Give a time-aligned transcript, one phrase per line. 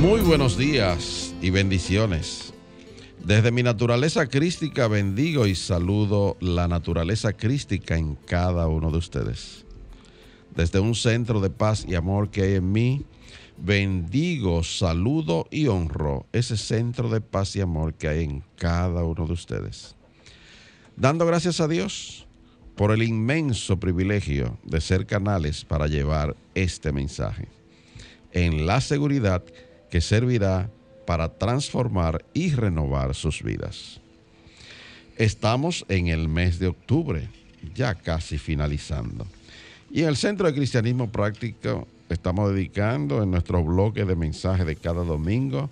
[0.00, 2.54] Muy buenos días y bendiciones.
[3.24, 9.66] Desde mi naturaleza crística bendigo y saludo la naturaleza crística en cada uno de ustedes.
[10.54, 13.04] Desde un centro de paz y amor que hay en mí,
[13.56, 19.26] bendigo, saludo y honro ese centro de paz y amor que hay en cada uno
[19.26, 19.96] de ustedes.
[20.96, 22.24] Dando gracias a Dios
[22.76, 27.48] por el inmenso privilegio de ser canales para llevar este mensaje,
[28.30, 29.42] en la seguridad
[30.00, 30.70] servirá
[31.06, 34.00] para transformar y renovar sus vidas.
[35.16, 37.28] Estamos en el mes de octubre,
[37.74, 39.26] ya casi finalizando.
[39.90, 44.76] Y en el Centro de Cristianismo Práctico estamos dedicando en nuestro bloque de mensajes de
[44.76, 45.70] cada domingo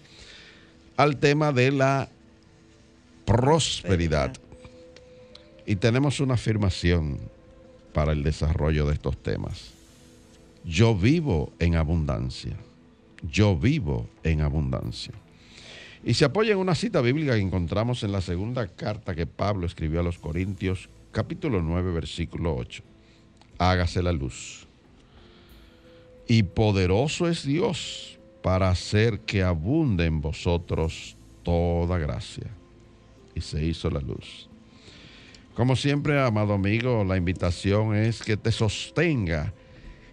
[0.97, 2.08] al tema de la
[3.25, 4.33] prosperidad.
[5.67, 7.19] Y tenemos una afirmación
[7.92, 9.70] para el desarrollo de estos temas.
[10.64, 12.56] Yo vivo en abundancia.
[13.31, 15.15] Yo vivo en abundancia.
[16.05, 19.67] Y se apoya en una cita bíblica que encontramos en la segunda carta que Pablo
[19.67, 22.83] escribió a los Corintios, capítulo 9, versículo 8.
[23.59, 24.67] Hágase la luz
[26.27, 32.47] y poderoso es Dios para hacer que abunde en vosotros toda gracia.
[33.35, 34.49] Y se hizo la luz.
[35.55, 39.53] Como siempre, amado amigo, la invitación es que te sostenga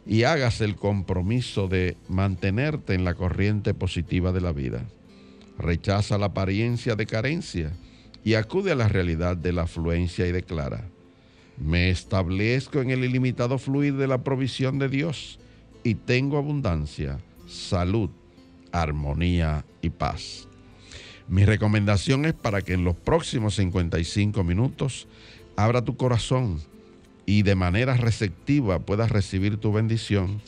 [0.05, 4.85] y hagas el compromiso de mantenerte en la corriente positiva de la vida.
[5.57, 7.72] Rechaza la apariencia de carencia
[8.23, 10.89] y acude a la realidad de la afluencia y declara,
[11.57, 15.39] me establezco en el ilimitado fluir de la provisión de Dios
[15.83, 18.09] y tengo abundancia, salud,
[18.72, 20.47] armonía y paz.
[21.28, 25.07] Mi recomendación es para que en los próximos 55 minutos
[25.55, 26.59] abra tu corazón
[27.25, 30.41] y de manera receptiva puedas recibir tu bendición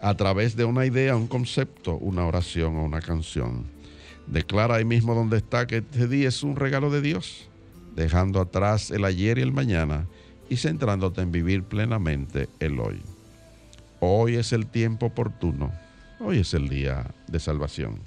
[0.00, 3.64] a través de una idea, un concepto, una oración o una canción.
[4.26, 7.48] Declara ahí mismo donde está que este día es un regalo de Dios,
[7.94, 10.06] dejando atrás el ayer y el mañana
[10.50, 13.00] y centrándote en vivir plenamente el hoy.
[14.00, 15.72] Hoy es el tiempo oportuno.
[16.20, 17.98] Hoy es el día de salvación.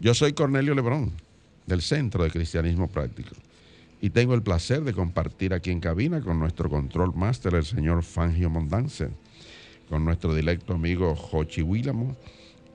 [0.00, 1.12] Yo soy Cornelio Lebrón,
[1.66, 3.34] del Centro de Cristianismo Práctico,
[4.02, 8.02] y tengo el placer de compartir aquí en cabina con nuestro control máster, el señor
[8.02, 9.10] Fangio Mondance,
[9.88, 12.16] con nuestro directo amigo Jochi Willamo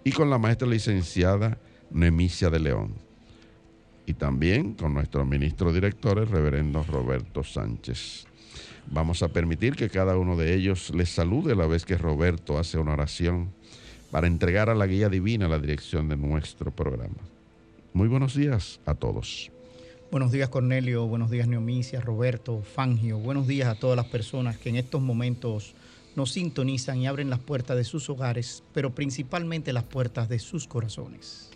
[0.05, 1.57] y con la maestra licenciada
[1.91, 2.93] Nemicia de León.
[4.05, 8.25] Y también con nuestro ministro director, el reverendo Roberto Sánchez.
[8.89, 12.57] Vamos a permitir que cada uno de ellos les salude a la vez que Roberto
[12.57, 13.51] hace una oración
[14.11, 17.19] para entregar a la guía divina la dirección de nuestro programa.
[17.91, 19.51] Muy buenos días a todos.
[20.09, 24.69] Buenos días Cornelio, buenos días Neomicia, Roberto, Fangio, buenos días a todas las personas que
[24.69, 25.75] en estos momentos
[26.15, 30.65] nos sintonizan y abren las puertas de sus hogares, pero principalmente las puertas de sus
[30.65, 31.49] corazones.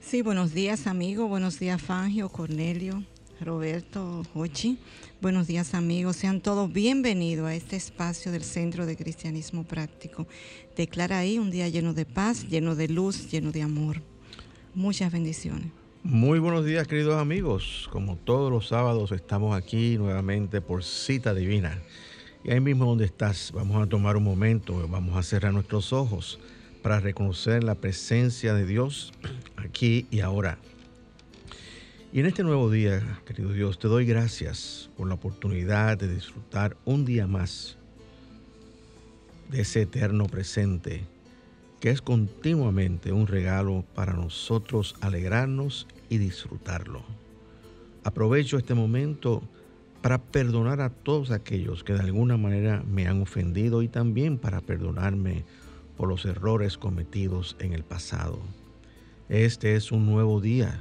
[0.00, 3.02] Sí, buenos días amigo, buenos días Fangio, Cornelio,
[3.40, 4.78] Roberto, Hochi.
[5.20, 10.28] Buenos días amigos, sean todos bienvenidos a este espacio del Centro de Cristianismo Práctico.
[10.76, 14.02] Declara ahí un día lleno de paz, lleno de luz, lleno de amor.
[14.72, 15.72] Muchas bendiciones.
[16.10, 21.82] Muy buenos días queridos amigos, como todos los sábados estamos aquí nuevamente por cita divina.
[22.42, 26.40] Y ahí mismo donde estás, vamos a tomar un momento, vamos a cerrar nuestros ojos
[26.80, 29.12] para reconocer la presencia de Dios
[29.58, 30.56] aquí y ahora
[32.10, 36.74] y en este nuevo día, querido Dios, te doy gracias por la oportunidad de disfrutar
[36.86, 37.76] un día más
[39.50, 41.04] de ese eterno presente,
[41.80, 47.02] que es continuamente un regalo para nosotros alegrarnos y disfrutarlo.
[48.04, 49.42] Aprovecho este momento
[50.02, 54.60] para perdonar a todos aquellos que de alguna manera me han ofendido y también para
[54.60, 55.44] perdonarme
[55.96, 58.38] por los errores cometidos en el pasado.
[59.28, 60.80] Este es un nuevo día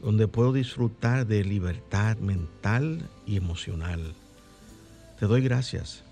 [0.00, 4.14] donde puedo disfrutar de libertad mental y emocional.
[5.18, 6.04] Te doy gracias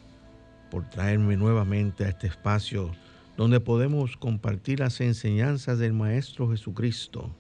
[0.70, 2.90] por traerme nuevamente a este espacio
[3.36, 7.30] donde podemos compartir las enseñanzas del Maestro Jesucristo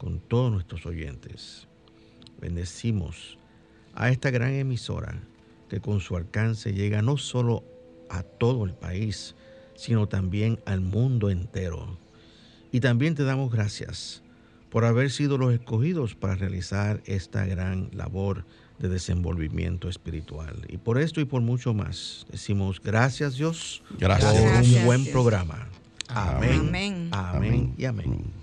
[0.00, 1.68] con todos nuestros oyentes.
[2.40, 3.36] Bendecimos
[3.92, 5.20] a esta gran emisora
[5.68, 7.64] que con su alcance llega no solo
[8.08, 9.34] a todo el país,
[9.74, 11.98] sino también al mundo entero.
[12.72, 14.22] Y también te damos gracias
[14.70, 18.46] por haber sido los escogidos para realizar esta gran labor
[18.78, 20.64] de desenvolvimiento espiritual.
[20.70, 24.32] Y por esto y por mucho más, decimos gracias Dios Gracias.
[24.32, 25.12] por un buen Dios.
[25.12, 25.68] programa.
[26.08, 26.60] Amén.
[26.68, 27.08] Amén.
[27.12, 28.39] Amén y amén.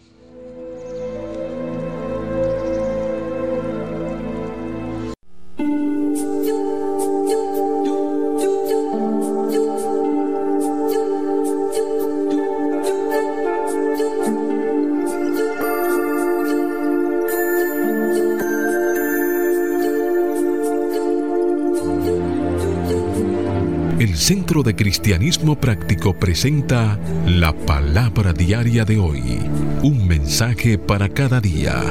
[24.27, 29.39] Centro de Cristianismo Práctico presenta la palabra diaria de hoy.
[29.83, 31.81] Un mensaje para cada día.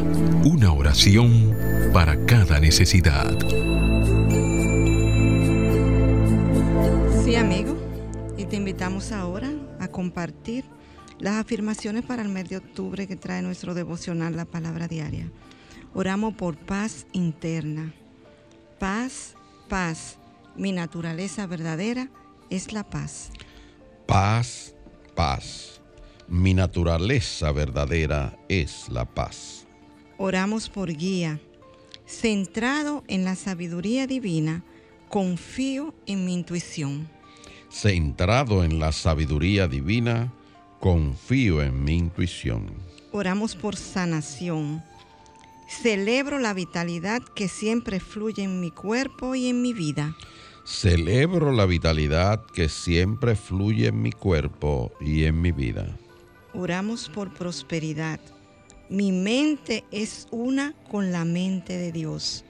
[0.44, 1.56] Una oración
[1.94, 3.38] para cada necesidad.
[7.24, 7.74] Sí, amigo.
[8.36, 9.50] Y te invitamos ahora
[9.80, 10.66] a compartir
[11.18, 15.32] las afirmaciones para el mes de octubre que trae nuestro devocional La Palabra Diaria.
[15.94, 17.94] Oramos por paz interna.
[18.78, 19.36] Paz,
[19.70, 20.18] paz.
[20.54, 22.10] Mi naturaleza verdadera
[22.50, 23.30] es la paz.
[24.06, 24.74] Paz,
[25.14, 25.80] paz.
[26.28, 29.66] Mi naturaleza verdadera es la paz.
[30.18, 31.40] Oramos por guía.
[32.06, 34.64] Centrado en la sabiduría divina,
[35.08, 37.08] confío en mi intuición.
[37.70, 40.32] Centrado en la sabiduría divina,
[40.80, 42.70] confío en mi intuición.
[43.12, 44.82] Oramos por sanación.
[45.68, 50.16] Celebro la vitalidad que siempre fluye en mi cuerpo y en mi vida.
[50.66, 55.96] Celebro la vitalidad que siempre fluye en mi cuerpo y en mi vida.
[56.54, 58.18] Oramos por prosperidad.
[58.88, 62.44] Mi mente es una con la mente de Dios,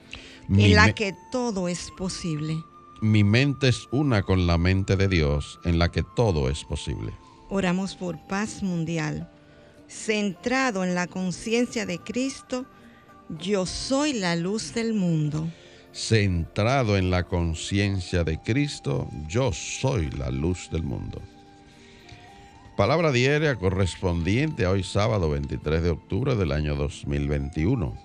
[0.47, 2.57] Mi, en la que todo es posible.
[3.01, 7.13] mi mente es una con la mente de Dios, en la que todo es posible.
[7.49, 9.29] Oramos por paz mundial.
[9.87, 12.65] Centrado en la conciencia de Cristo,
[13.39, 15.47] yo soy la luz del mundo.
[15.97, 21.19] Centrado en la conciencia de Cristo, yo soy la luz del mundo.
[22.77, 27.97] Palabra diaria correspondiente a hoy sábado 23 de octubre del año 2021.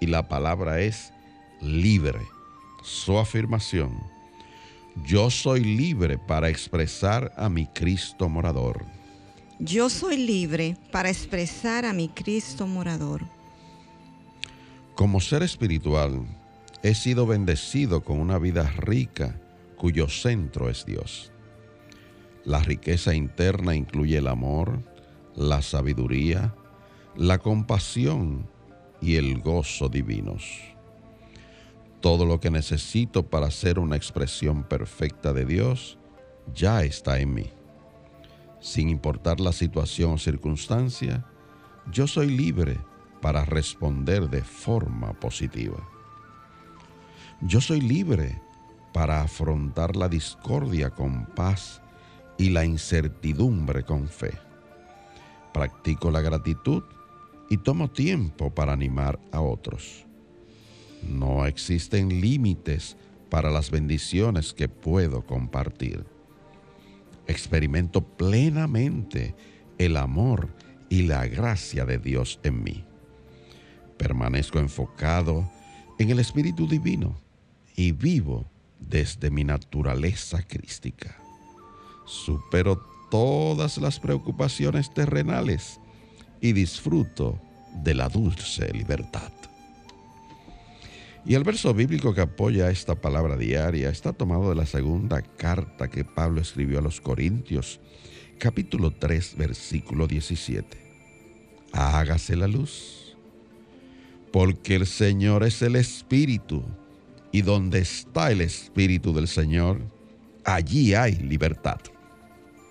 [0.00, 1.12] Y la palabra es
[1.60, 2.18] libre.
[2.82, 4.02] Su afirmación.
[5.06, 8.84] Yo soy libre para expresar a mi Cristo morador.
[9.60, 13.22] Yo soy libre para expresar a mi Cristo morador.
[14.96, 16.26] Como ser espiritual,
[16.82, 19.40] he sido bendecido con una vida rica
[19.76, 21.32] cuyo centro es Dios.
[22.44, 24.80] La riqueza interna incluye el amor,
[25.34, 26.54] la sabiduría,
[27.16, 28.48] la compasión
[29.00, 30.44] y el gozo divinos.
[32.00, 35.98] Todo lo que necesito para ser una expresión perfecta de Dios
[36.54, 37.50] ya está en mí.
[38.60, 41.24] Sin importar la situación o circunstancia,
[41.92, 42.78] yo soy libre
[43.20, 45.97] para responder de forma positiva.
[47.40, 48.40] Yo soy libre
[48.92, 51.80] para afrontar la discordia con paz
[52.36, 54.32] y la incertidumbre con fe.
[55.54, 56.82] Practico la gratitud
[57.48, 60.04] y tomo tiempo para animar a otros.
[61.08, 62.96] No existen límites
[63.30, 66.04] para las bendiciones que puedo compartir.
[67.28, 69.36] Experimento plenamente
[69.78, 70.48] el amor
[70.88, 72.84] y la gracia de Dios en mí.
[73.96, 75.48] Permanezco enfocado
[76.00, 77.27] en el Espíritu Divino
[77.78, 81.16] y vivo desde mi naturaleza crística.
[82.06, 85.78] Supero todas las preocupaciones terrenales
[86.40, 87.40] y disfruto
[87.84, 89.30] de la dulce libertad.
[91.24, 95.88] Y el verso bíblico que apoya esta palabra diaria está tomado de la segunda carta
[95.88, 97.78] que Pablo escribió a los Corintios,
[98.38, 100.66] capítulo 3, versículo 17.
[101.70, 103.16] Hágase la luz,
[104.32, 106.64] porque el Señor es el Espíritu,
[107.32, 109.80] y donde está el Espíritu del Señor,
[110.44, 111.80] allí hay libertad.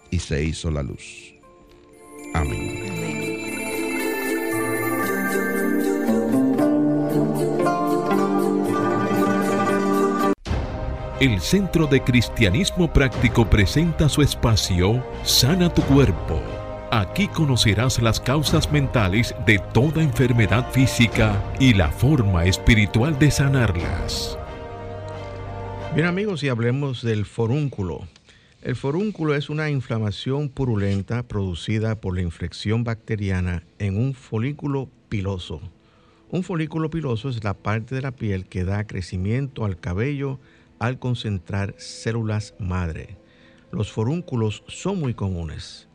[0.09, 1.33] Y se hizo la luz.
[2.33, 2.97] Amén.
[11.19, 16.39] El Centro de Cristianismo Práctico presenta su espacio Sana tu Cuerpo.
[16.91, 24.36] Aquí conocerás las causas mentales de toda enfermedad física y la forma espiritual de sanarlas.
[25.95, 28.07] Bien amigos, y hablemos del forúnculo.
[28.61, 35.61] El forúnculo es una inflamación purulenta producida por la infección bacteriana en un folículo piloso.
[36.29, 40.39] Un folículo piloso es la parte de la piel que da crecimiento al cabello
[40.77, 43.17] al concentrar células madre.
[43.71, 45.87] Los forúnculos son muy comunes.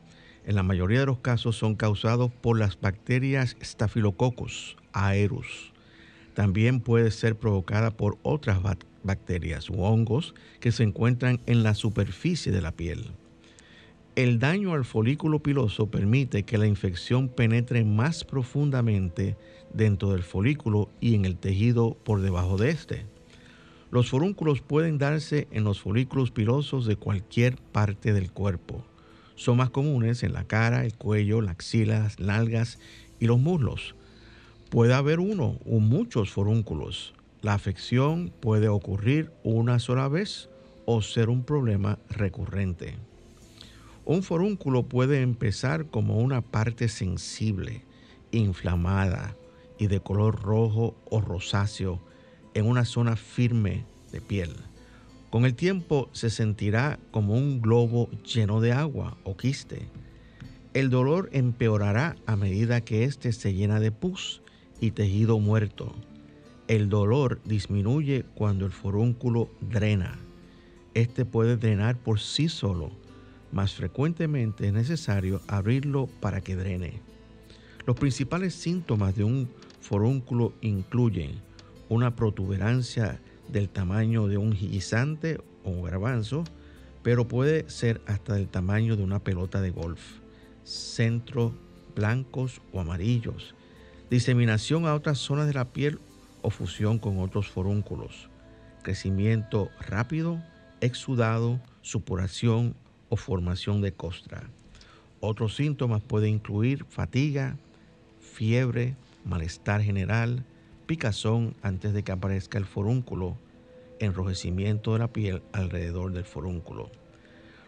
[0.44, 5.72] En la mayoría de los casos son causados por las bacterias Staphylococcus aerus.
[6.34, 8.62] También puede ser provocada por otras
[9.02, 13.12] bacterias u hongos que se encuentran en la superficie de la piel.
[14.14, 19.36] El daño al folículo piloso permite que la infección penetre más profundamente
[19.72, 23.06] dentro del folículo y en el tejido por debajo de este.
[23.90, 28.84] Los forúnculos pueden darse en los folículos pilosos de cualquier parte del cuerpo.
[29.34, 32.78] Son más comunes en la cara, el cuello, las axilas, nalgas
[33.18, 33.94] y los muslos.
[34.70, 37.14] Puede haber uno o muchos forúnculos.
[37.42, 40.48] La afección puede ocurrir una sola vez
[40.86, 42.94] o ser un problema recurrente.
[44.04, 47.82] Un forúnculo puede empezar como una parte sensible,
[48.30, 49.34] inflamada
[49.76, 52.00] y de color rojo o rosáceo
[52.54, 54.54] en una zona firme de piel.
[55.30, 59.88] Con el tiempo se sentirá como un globo lleno de agua o quiste.
[60.74, 64.42] El dolor empeorará a medida que éste se llena de pus
[64.80, 65.92] y tejido muerto.
[66.68, 70.18] El dolor disminuye cuando el forúnculo drena.
[70.94, 72.90] Este puede drenar por sí solo
[73.52, 77.00] más frecuentemente es necesario abrirlo para que drene.
[77.86, 79.48] Los principales síntomas de un
[79.80, 81.32] forúnculo incluyen
[81.88, 86.44] una protuberancia del tamaño de un guisante o un garbanzo,
[87.02, 90.00] pero puede ser hasta del tamaño de una pelota de golf,
[90.64, 91.52] centros
[91.94, 93.54] blancos o amarillos,
[94.08, 95.98] diseminación a otras zonas de la piel
[96.42, 98.28] o fusión con otros forúnculos,
[98.82, 100.42] crecimiento rápido,
[100.80, 102.74] exudado, supuración
[103.08, 104.50] o formación de costra.
[105.20, 107.56] Otros síntomas pueden incluir fatiga,
[108.20, 110.44] fiebre, malestar general,
[110.86, 113.36] picazón antes de que aparezca el forúnculo,
[114.00, 116.90] enrojecimiento de la piel alrededor del forúnculo.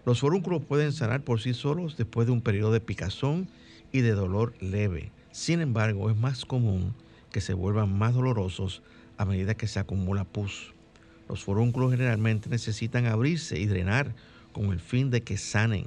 [0.05, 3.49] Los forúnculos pueden sanar por sí solos después de un periodo de picazón
[3.93, 5.13] y de dolor leve.
[5.31, 6.95] Sin embargo, es más común
[7.35, 8.81] que se vuelvan más dolorosos
[9.17, 10.73] a medida que se acumula pus.
[11.29, 14.15] Los forúnculos generalmente necesitan abrirse y drenar
[14.53, 15.87] con el fin de que sanen.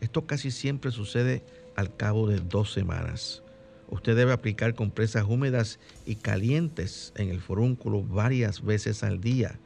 [0.00, 1.44] Esto casi siempre sucede
[1.76, 3.44] al cabo de dos semanas.
[3.88, 9.56] Usted debe aplicar compresas húmedas y calientes en el forúnculo varias veces al día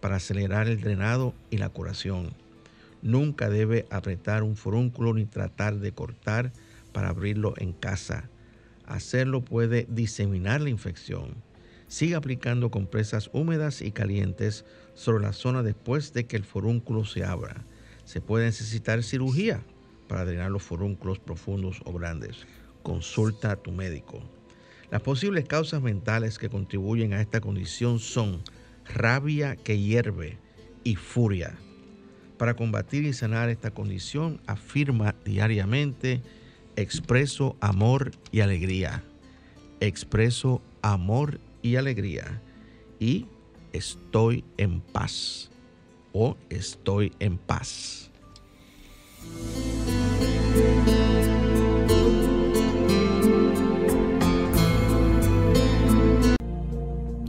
[0.00, 2.32] para acelerar el drenado y la curación.
[3.00, 6.50] Nunca debe apretar un forúnculo ni tratar de cortar
[6.92, 8.28] para abrirlo en casa.
[8.90, 11.42] Hacerlo puede diseminar la infección.
[11.88, 17.24] Siga aplicando compresas húmedas y calientes sobre la zona después de que el forúnculo se
[17.24, 17.64] abra
[18.10, 19.62] se puede necesitar cirugía
[20.08, 22.44] para drenar los forúnculos profundos o grandes.
[22.82, 24.20] Consulta a tu médico.
[24.90, 28.42] Las posibles causas mentales que contribuyen a esta condición son
[28.84, 30.38] rabia que hierve
[30.82, 31.54] y furia.
[32.36, 36.20] Para combatir y sanar esta condición, afirma diariamente,
[36.76, 39.02] expreso amor y alegría.
[39.80, 42.40] Expreso amor y alegría.
[42.98, 43.26] Y
[43.72, 45.50] estoy en paz
[46.12, 48.10] o estoy en paz.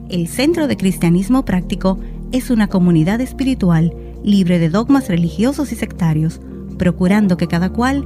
[0.09, 1.97] El Centro de Cristianismo Práctico
[2.33, 3.93] es una comunidad espiritual
[4.23, 6.41] libre de dogmas religiosos y sectarios,
[6.77, 8.05] procurando que cada cual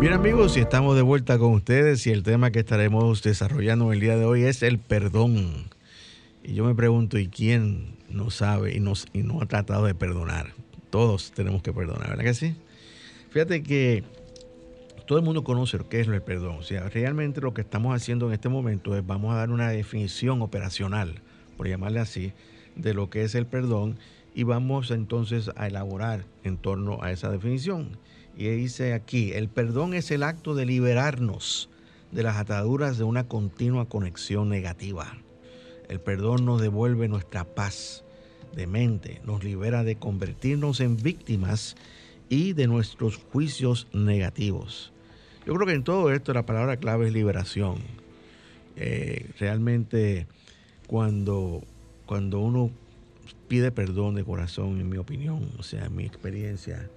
[0.00, 3.98] Bien amigos, y estamos de vuelta con ustedes y el tema que estaremos desarrollando el
[3.98, 5.70] día de hoy es el perdón.
[6.44, 10.52] Y yo me pregunto, ¿y quién no sabe y, y no ha tratado de perdonar.
[10.90, 12.54] Todos tenemos que perdonar, ¿verdad que sí?
[13.30, 14.04] Fíjate que
[15.06, 16.58] todo el mundo conoce lo que es el perdón.
[16.58, 19.68] O sea, realmente lo que estamos haciendo en este momento es vamos a dar una
[19.68, 21.22] definición operacional,
[21.56, 22.32] por llamarle así,
[22.76, 23.98] de lo que es el perdón
[24.34, 27.98] y vamos entonces a elaborar en torno a esa definición.
[28.38, 31.68] Y dice aquí, el perdón es el acto de liberarnos
[32.12, 35.18] de las ataduras de una continua conexión negativa.
[35.88, 38.04] El perdón nos devuelve nuestra paz
[38.54, 41.74] de mente, nos libera de convertirnos en víctimas
[42.28, 44.92] y de nuestros juicios negativos.
[45.44, 47.78] Yo creo que en todo esto la palabra clave es liberación.
[48.76, 50.28] Eh, realmente
[50.86, 51.64] cuando,
[52.06, 52.70] cuando uno
[53.48, 56.88] pide perdón de corazón, en mi opinión, o sea, en mi experiencia,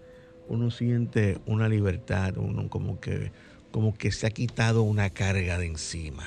[0.52, 3.32] uno siente una libertad, uno como que,
[3.72, 6.26] como que se ha quitado una carga de encima.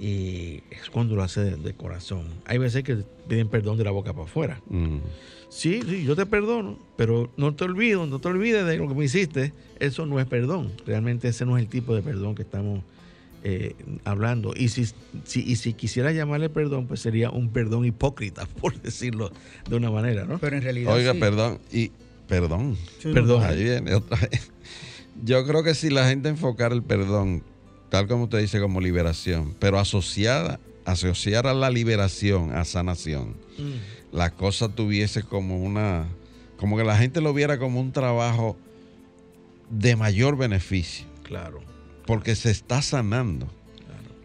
[0.00, 2.24] Y es cuando lo hace de, corazón.
[2.46, 4.60] Hay veces que piden perdón de la boca para afuera.
[4.70, 4.98] Mm.
[5.50, 8.94] Sí, sí, yo te perdono, pero no te olvido, no te olvides de lo que
[8.94, 9.52] me hiciste.
[9.78, 10.72] Eso no es perdón.
[10.86, 12.82] Realmente ese no es el tipo de perdón que estamos
[13.44, 14.54] eh, hablando.
[14.56, 14.86] Y si,
[15.24, 19.30] si, y si quisiera llamarle perdón, pues sería un perdón hipócrita, por decirlo
[19.68, 20.38] de una manera, ¿no?
[20.38, 20.94] Pero en realidad.
[20.94, 21.92] Oiga, perdón, y
[22.28, 22.76] perdón.
[23.02, 23.42] perdón.
[23.44, 24.50] Ahí viene otra vez.
[25.24, 27.42] Yo creo que si la gente enfocara el perdón,
[27.88, 33.36] tal como usted dice, como liberación, pero asociada, asociar a la liberación a sanación.
[33.58, 36.06] Mm la cosa tuviese como una,
[36.56, 38.56] como que la gente lo viera como un trabajo
[39.70, 41.04] de mayor beneficio.
[41.24, 41.60] Claro.
[42.06, 43.48] Porque se está sanando.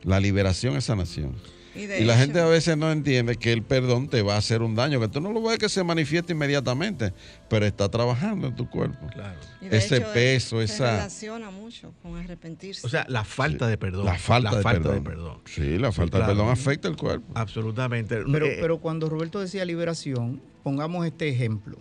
[0.03, 1.34] La liberación es sanación.
[1.76, 4.76] Y, la gente a veces no entiende que el perdón te va a hacer un
[4.76, 7.14] daño, que tú no lo ves que se manifieste inmediatamente,
[7.48, 9.08] pero está trabajando en tu cuerpo.
[9.14, 9.40] Claro.
[9.62, 10.76] Ese peso, esa...
[10.76, 12.86] Se relaciona mucho con arrepentirse.
[12.86, 14.06] O sea, la falta de perdón.
[14.06, 15.42] La falta, de, perdón.
[15.46, 17.32] Sí, la falta de perdón afecta el cuerpo.
[17.36, 18.24] Absolutamente.
[18.32, 21.78] Pero, eh, pero cuando Roberto decía liberación, pongamos este ejemplo.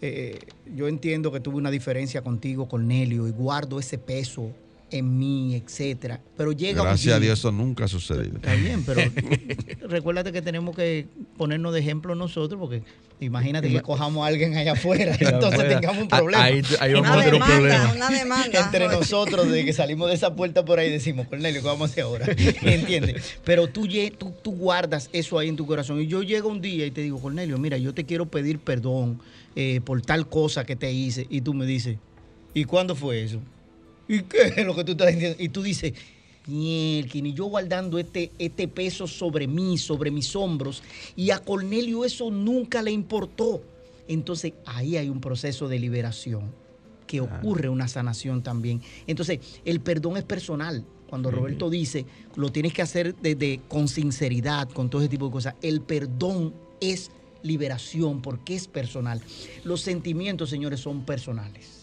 [0.00, 0.40] Eh,
[0.74, 4.52] yo entiendo que tuve una diferencia contigo, Cornelio, y guardo ese peso
[4.92, 6.20] en mí, etcétera.
[6.36, 8.36] Pero llega Gracias a Dios eso nunca ha sucedido.
[8.36, 9.00] Está bien, pero
[9.88, 11.06] recuérdate que tenemos que
[11.36, 12.82] ponernos de ejemplo nosotros, porque
[13.20, 16.44] imagínate que cojamos a alguien allá afuera, entonces tengamos un problema.
[16.44, 17.92] Ahí, vamos a tener un problema.
[17.94, 18.60] Una demanda.
[18.60, 21.92] Entre nosotros, desde que salimos de esa puerta por ahí, decimos, Cornelio, ¿qué vamos a
[21.92, 22.26] hacer ahora?
[22.62, 23.38] ¿Entiendes?
[23.44, 26.00] Pero tú, tú, tú guardas eso ahí en tu corazón.
[26.00, 29.20] Y yo llego un día y te digo, Cornelio, mira, yo te quiero pedir perdón
[29.56, 31.26] eh, por tal cosa que te hice.
[31.30, 31.96] Y tú me dices,
[32.54, 33.40] ¿y cuándo fue eso?
[34.12, 35.42] ¿Y qué es lo que tú estás diciendo?
[35.42, 35.94] Y tú dices,
[36.46, 40.82] y yo guardando este, este peso sobre mí, sobre mis hombros,
[41.16, 43.62] y a Cornelio eso nunca le importó.
[44.06, 46.52] Entonces ahí hay un proceso de liberación,
[47.06, 48.82] que ocurre una sanación también.
[49.06, 50.84] Entonces el perdón es personal.
[51.08, 52.04] Cuando Roberto dice,
[52.36, 56.52] lo tienes que hacer desde, con sinceridad, con todo ese tipo de cosas, el perdón
[56.82, 57.10] es
[57.42, 59.22] liberación porque es personal.
[59.64, 61.81] Los sentimientos, señores, son personales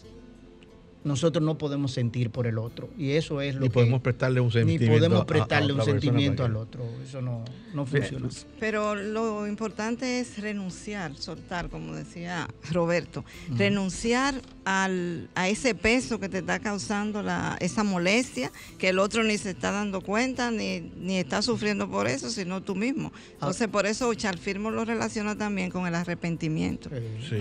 [1.03, 2.89] nosotros no podemos sentir por el otro.
[2.97, 4.85] Y eso es lo ni podemos prestarle un sentimiento.
[4.85, 6.83] Ni podemos prestarle un sentimiento al otro.
[7.03, 7.45] Eso no,
[7.85, 8.27] funciona.
[8.59, 13.23] Pero lo importante es renunciar, soltar, como decía Roberto.
[13.55, 19.23] Renunciar al, a ese peso que te está causando la, esa molestia, que el otro
[19.23, 23.13] ni se está dando cuenta, ni, ni está sufriendo por eso, sino tú mismo.
[23.33, 26.89] Entonces, por eso Charfirmo lo relaciona también con el arrepentimiento.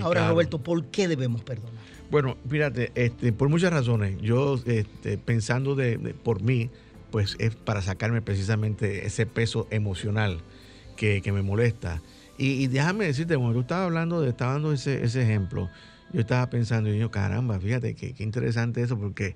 [0.01, 1.98] Ahora, Roberto, ¿por qué debemos perdonar?
[2.11, 6.71] Bueno, fíjate, este, por muchas razones, yo este, pensando de, por mí,
[7.11, 10.41] pues es para sacarme precisamente ese peso emocional
[10.97, 12.01] que, me molesta.
[12.37, 15.69] Y, déjame decirte, cuando tú estabas hablando, de, estaba dando ese, ejemplo,
[16.11, 19.35] yo estaba pensando, y yo, caramba, fíjate, qué, qué interesante eso, porque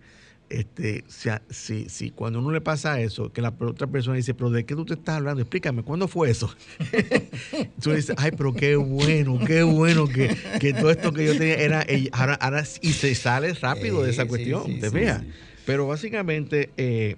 [0.54, 1.04] este,
[1.50, 4.76] si, si, cuando uno le pasa eso, que la otra persona dice, pero ¿de qué
[4.76, 5.42] tú te estás hablando?
[5.42, 6.56] Explícame, ¿cuándo fue eso?
[7.82, 11.56] tú dices, ay, pero qué bueno, qué bueno que, que todo esto que yo tenía
[11.56, 15.24] era, ahora, ahora y se sale rápido de esa cuestión, te veas.
[15.66, 17.16] Pero básicamente eh,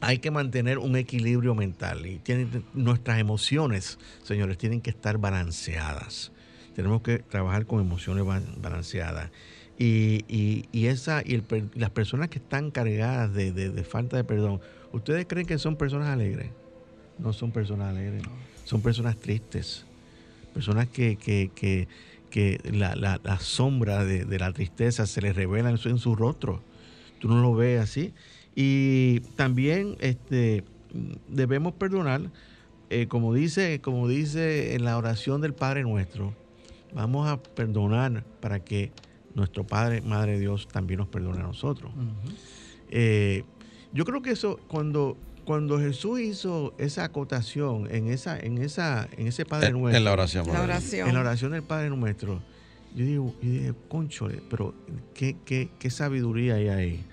[0.00, 6.30] hay que mantener un equilibrio mental y tienen, nuestras emociones, señores, tienen que estar balanceadas.
[6.74, 8.24] Tenemos que trabajar con emociones
[8.60, 9.30] balanceadas.
[9.82, 11.42] Y, y, esa, y
[11.74, 14.60] las personas que están cargadas de, falta de perdón,
[14.92, 16.50] ¿ustedes creen que son personas alegres?
[17.18, 18.22] No son personas alegres,
[18.66, 19.86] son personas tristes,
[20.52, 21.88] personas que, que,
[22.70, 26.60] la, sombra de, la tristeza se les revela en su, rostro.
[27.18, 28.12] Tú no lo ves así.
[28.54, 30.62] Y también este,
[31.26, 32.20] debemos perdonar,
[32.90, 36.34] eh, como, dice, como dice en la oración del Padre Nuestro,
[36.92, 38.92] vamos a perdonar para que
[39.34, 41.92] nuestro Padre, Madre Dios, también nos perdona a nosotros.
[42.88, 43.44] Eh,
[43.92, 49.26] yo creo que eso, cuando, cuando Jesús hizo esa acotación en esa, en esa, en
[49.26, 49.98] ese Padre Nuestro.
[49.98, 50.46] En la oración.
[50.48, 52.40] En la oración del Padre Nuestro.
[52.94, 54.74] Yo digo, yo dije, conchole, pero
[55.14, 57.04] qué, qué, sabiduría hay ahí.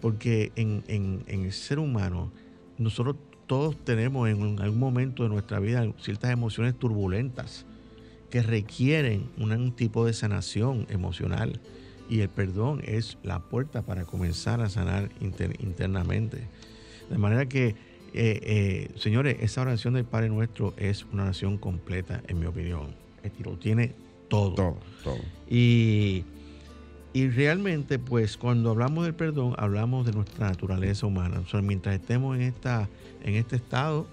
[0.00, 2.30] Porque en, en, en el ser humano,
[2.76, 7.64] nosotros todos tenemos en algún momento de nuestra vida ciertas emociones turbulentas
[8.32, 11.60] que requieren un tipo de sanación emocional
[12.08, 16.38] y el perdón es la puerta para comenzar a sanar internamente.
[17.10, 17.74] De manera que, eh,
[18.14, 22.94] eh, señores, esa oración del Padre Nuestro es una oración completa, en mi opinión.
[23.44, 23.92] Lo tiene
[24.28, 24.54] todo.
[24.54, 25.18] Todo, todo.
[25.46, 26.24] Y,
[27.12, 31.40] y realmente, pues, cuando hablamos del perdón, hablamos de nuestra naturaleza humana.
[31.40, 32.88] O sea, mientras estemos en, esta,
[33.22, 34.06] en este estado,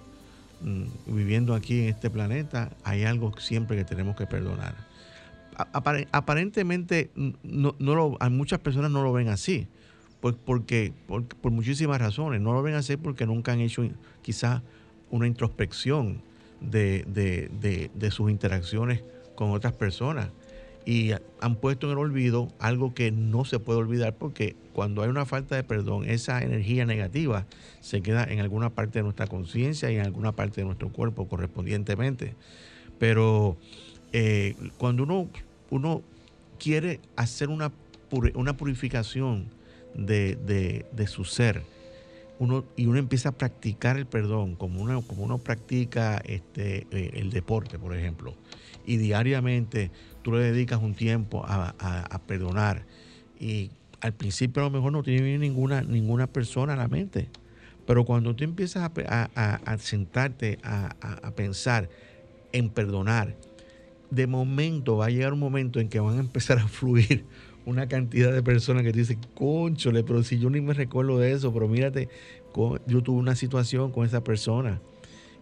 [1.05, 4.75] viviendo aquí en este planeta, hay algo siempre que tenemos que perdonar.
[6.11, 7.11] aparentemente
[7.43, 9.67] no, lo, muchas personas no lo ven así,
[10.21, 12.41] por, porque, por, muchísimas razones.
[12.41, 13.87] No lo ven así porque nunca han hecho
[14.21, 14.61] quizás
[15.09, 16.21] una introspección
[16.61, 17.05] de,
[17.93, 19.03] de sus interacciones
[19.35, 20.29] con otras personas
[20.89, 25.09] y han puesto en el olvido algo que no se puede olvidar porque cuando hay
[25.09, 27.45] una falta de perdón, esa energía negativa
[27.79, 31.27] se queda en alguna parte de nuestra conciencia y en alguna parte de nuestro cuerpo
[31.27, 32.33] correspondientemente.
[32.97, 33.55] Pero
[34.13, 35.29] eh, cuando uno,
[35.69, 36.01] uno
[36.57, 37.71] quiere hacer una,
[38.33, 39.45] una purificación
[39.93, 41.61] de, su ser,
[42.39, 47.11] uno, y uno empieza a practicar el perdón, como uno, como uno practica este, eh,
[47.13, 48.33] el deporte, por ejemplo,
[48.89, 49.91] y diariamente
[50.23, 52.87] tú le dedicas un tiempo a, perdonar.
[53.39, 53.69] Y
[54.01, 57.29] al principio a lo mejor no tiene ninguna, ninguna persona a la mente,
[57.85, 61.87] pero cuando tú empiezas a, sentarte a, pensar
[62.51, 63.35] en perdonar,
[64.09, 67.25] de momento va a llegar un momento en que van a empezar a fluir
[67.67, 71.31] una cantidad de personas que te dicen, conchole, pero si yo ni me recuerdo de
[71.31, 72.09] eso, pero mírate,
[72.87, 74.81] yo tuve una situación con esa persona.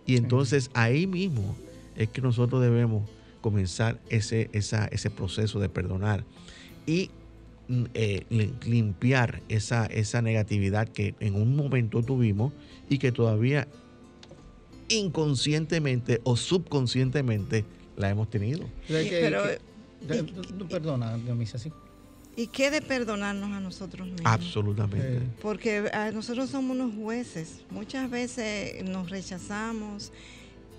[0.06, 1.56] Y entonces ahí mismo
[1.96, 3.04] es que nosotros debemos
[3.42, 6.24] comenzar ese, ese proceso de perdonar
[6.86, 7.10] y
[7.68, 12.54] mm, eh, limpiar esa, esa negatividad que en un momento tuvimos
[12.90, 13.68] y que todavía
[14.90, 17.66] inconscientemente o subconscientemente
[17.98, 18.66] la hemos tenido.
[18.88, 19.44] Pero,
[20.70, 21.72] perdona, Dionisio, sí.
[22.38, 24.32] ¿Y qué de perdonarnos a nosotros mismos?
[24.32, 25.22] Absolutamente.
[25.42, 27.64] Porque nosotros somos unos jueces.
[27.72, 30.12] Muchas veces nos rechazamos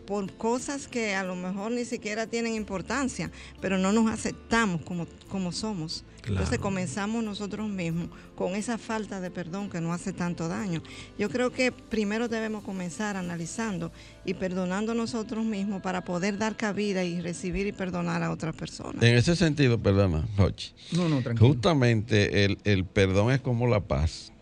[0.09, 5.07] por cosas que a lo mejor ni siquiera tienen importancia, pero no nos aceptamos como,
[5.29, 6.03] como somos.
[6.27, 10.83] Entonces comenzamos nosotros mismos con esa falta de perdón que no hace tanto daño.
[11.18, 13.92] Yo creo que primero debemos comenzar analizando
[14.25, 19.03] y perdonando nosotros mismos para poder dar cabida y recibir y perdonar a otras personas.
[19.03, 20.73] En ese sentido, perdona, Hochi.
[20.92, 21.49] No, no, tranquilo.
[21.49, 24.33] Justamente el, el perdón es como la paz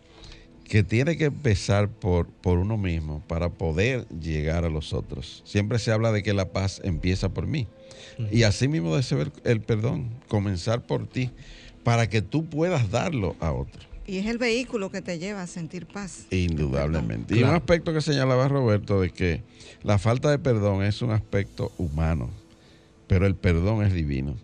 [0.67, 5.41] que tiene que empezar por, por uno mismo para poder llegar a los otros.
[5.45, 7.67] Siempre se habla de que la paz empieza por mí.
[8.31, 11.29] Y así mismo debe ser el perdón, comenzar por ti,
[11.83, 13.81] para que tú puedas darlo a otro.
[14.07, 16.25] Y es el vehículo que te lleva a sentir paz.
[16.31, 17.37] Indudablemente.
[17.37, 19.43] Y un aspecto que señalaba Roberto de que
[19.83, 22.29] la falta de perdón es un aspecto humano,
[23.07, 24.35] pero el perdón es divino.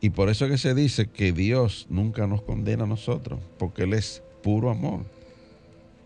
[0.00, 3.84] Y por eso es que se dice que Dios nunca nos condena a nosotros, porque
[3.84, 5.15] Él es puro amor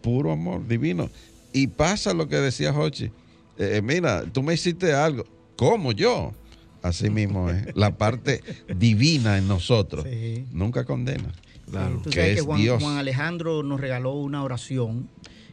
[0.01, 1.11] puro amor divino.
[1.53, 3.07] Y pasa lo que decía Jochi.
[3.59, 5.25] Eh, eh, mira, tú me hiciste algo.
[5.57, 6.33] como yo?
[6.83, 7.77] Así mismo es.
[7.77, 8.43] La parte
[8.75, 10.07] divina en nosotros.
[10.51, 11.31] Nunca condena.
[11.71, 12.01] Claro.
[12.03, 15.09] Tú sabes que, Juan, Alejandro nos regaló una oración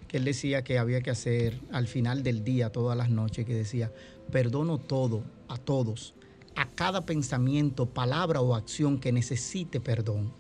[0.08, 3.54] que él decía que había que hacer al final del día, todas las noches, que
[3.54, 3.92] decía,
[4.32, 6.14] perdono todo, a todos,
[6.56, 10.32] a cada pensamiento, palabra o acción que necesite perdón.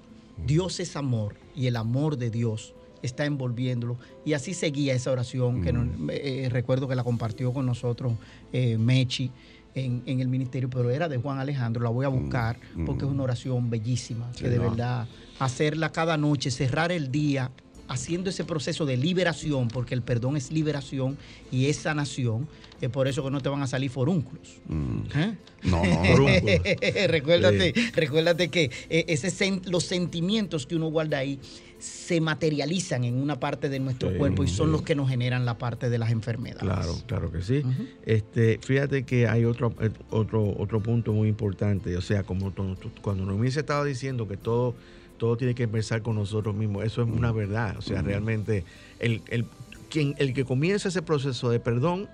[0.45, 3.97] Dios es amor y el amor de Dios está envolviéndolo.
[4.25, 6.09] Y así seguía esa oración, que mm.
[6.11, 8.13] eh, recuerdo que la compartió con nosotros
[8.53, 9.31] eh, Mechi.
[9.75, 12.19] En, el ministerio, pero era de Juan Alejandro, la voy a mm.
[12.19, 15.07] buscar porque es una oración bellísima, que de verdad
[15.37, 17.51] hacerla cada noche, cerrar el día
[17.87, 21.17] haciendo ese proceso de liberación, porque el perdón es liberación
[21.51, 22.47] y es sanación,
[22.81, 24.59] es por eso que no te van a salir forúnculos.
[24.67, 24.99] Mm.
[25.15, 25.37] ¿Eh?
[25.63, 26.03] No, no.
[27.07, 31.39] recuérdate, recuérdate que ese, los sentimientos que uno guarda ahí
[31.79, 35.57] se materializan en una parte de nuestro cuerpo y son los que nos generan la
[35.57, 36.63] parte de las enfermedades.
[36.63, 37.63] Claro, claro que sí.
[38.05, 41.95] este, fíjate que hay otro, eh, otro, otro punto muy importante.
[41.95, 42.53] O sea, como
[43.01, 44.75] cuando nos hubiese estado diciendo que todo,
[45.17, 47.75] todo tiene que empezar con nosotros mismos, eso es una verdad.
[47.77, 48.63] O sea, realmente
[48.99, 49.45] el, el,
[49.89, 52.09] quien, el que comienza ese proceso de perdón,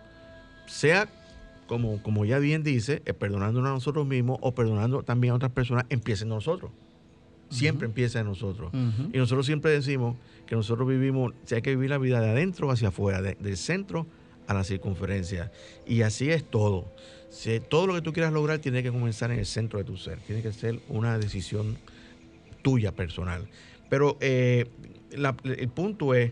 [0.68, 1.08] sea
[1.68, 5.86] como, como ya bien dice, perdonándonos a nosotros mismos o perdonando también a otras personas,
[5.90, 6.72] empiecen nosotros
[7.54, 8.72] siempre empieza en nosotros.
[9.14, 12.72] Y nosotros siempre decimos que nosotros vivimos, si hay que vivir la vida de adentro
[12.72, 14.08] hacia afuera, del centro
[14.48, 15.52] a la circunferencia.
[15.88, 16.92] Y así es todo.
[17.30, 19.98] Si, todo lo que tú quieras lograr tiene que comenzar en el centro de tu
[19.98, 20.20] ser.
[20.20, 21.78] Tiene que ser una decisión
[22.62, 23.48] tuya personal.
[23.90, 24.66] Pero eh,
[25.12, 26.32] el punto es,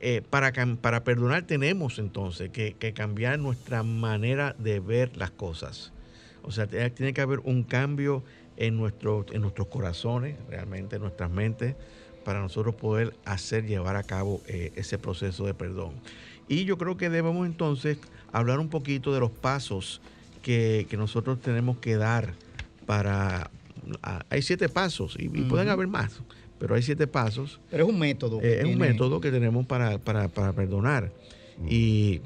[0.00, 5.92] eh, para, para perdonar tenemos entonces que, que, cambiar nuestra manera de ver las cosas.
[6.42, 8.24] O sea, tiene que haber un cambio
[8.60, 11.74] en, nuestro, en nuestros corazones, realmente en nuestras mentes,
[12.24, 15.94] para nosotros poder hacer, llevar a cabo eh, ese proceso de perdón.
[16.46, 17.98] Y yo creo que debemos entonces
[18.32, 20.02] hablar un poquito de los pasos
[20.42, 22.34] que, nosotros tenemos que dar
[22.86, 23.50] para...
[24.28, 26.20] Hay siete pasos y, pueden haber más,
[26.58, 27.60] pero hay siete pasos.
[27.70, 28.42] Pero es un método.
[28.42, 31.10] Eh, es un método que tenemos para, para, para perdonar.
[31.66, 32.20] Y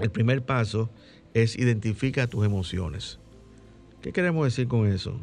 [0.00, 0.90] el primer paso
[1.32, 3.20] es identifica tus emociones.
[4.02, 5.16] ¿Qué queremos decir con eso?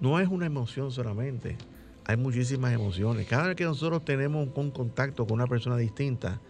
[0.00, 1.56] No es una emoción solamente,
[2.04, 3.26] hay muchísimas emociones.
[3.26, 6.40] Cada vez que nosotros tenemos un contacto con una persona distinta,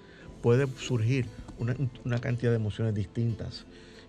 [0.43, 1.27] puede surgir
[1.59, 3.65] una, cantidad de emociones distintas.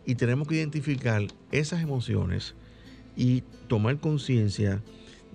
[0.05, 1.21] Y tenemos que identificar
[1.51, 2.55] esas emociones
[3.15, 4.81] y tomar conciencia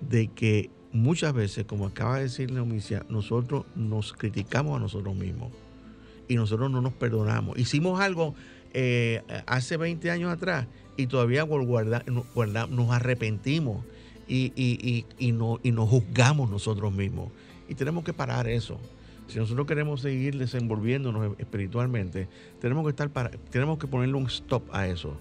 [0.09, 5.51] de que muchas veces, como acaba de decir Neomicia, nosotros nos criticamos a nosotros mismos
[6.27, 7.57] y nosotros no nos perdonamos.
[7.57, 8.35] Hicimos algo
[8.73, 13.83] eh, hace 20 años atrás y todavía nos arrepentimos
[14.27, 17.29] y, y, no, y nos juzgamos nosotros mismos.
[17.67, 18.79] Y tenemos que parar eso.
[19.27, 22.27] Si nosotros queremos seguir desenvolviéndonos espiritualmente,
[22.59, 25.17] tenemos que, estar para, tenemos que ponerle un stop a eso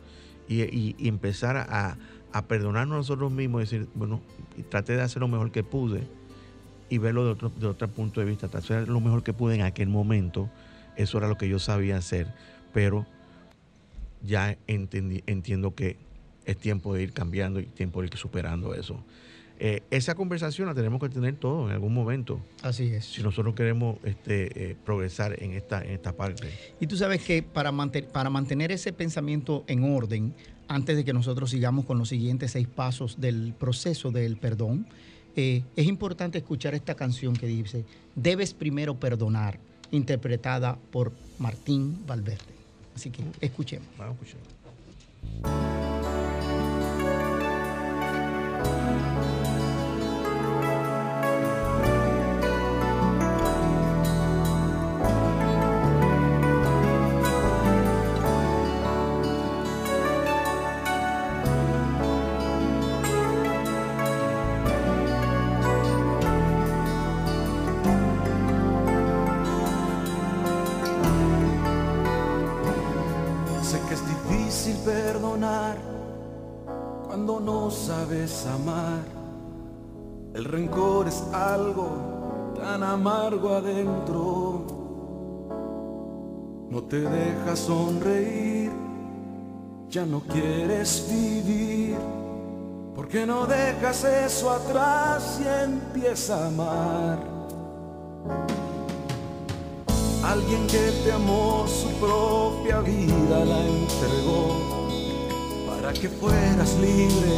[0.48, 1.96] y, empezar a,
[2.32, 4.20] a, perdonarnos nosotros mismos y decir, bueno,
[4.68, 6.02] traté de hacer lo mejor que pude
[6.90, 8.48] y verlo de otro, de otro punto de vista.
[8.48, 10.50] Traté de hacer lo mejor que pude en aquel momento.
[10.96, 12.26] Eso era lo que yo sabía hacer,
[12.74, 13.06] pero
[14.22, 15.96] ya entendí, entiendo que
[16.44, 19.02] es tiempo de ir cambiando y tiempo de ir superando eso.
[19.64, 22.40] Eh, esa conversación la tenemos que tener todos en algún momento.
[22.62, 23.04] Así es.
[23.04, 26.48] Si nosotros queremos este, eh, progresar en esta, en esta parte.
[26.80, 27.72] Y tú sabes que para,
[28.12, 30.34] para mantener ese pensamiento en orden,
[30.66, 34.86] antes de que nosotros sigamos con los siguientes seis pasos del proceso del perdón,
[35.36, 37.84] eh, es importante escuchar esta canción que dice,
[38.16, 39.60] debes primero perdonar,
[39.92, 42.52] interpretada por Martín Valverde.
[42.96, 43.86] Así que escuchemos.
[43.96, 45.71] Vamos a escuchar.
[80.34, 84.66] El rencor es algo tan amargo adentro.
[86.68, 88.70] No te deja sonreír,
[89.88, 91.96] ya no quieres vivir.
[92.94, 97.18] porque no dejas eso atrás y empieza a amar?
[100.24, 104.71] Alguien que te amó su propia vida la entregó
[106.00, 107.32] que fueras libre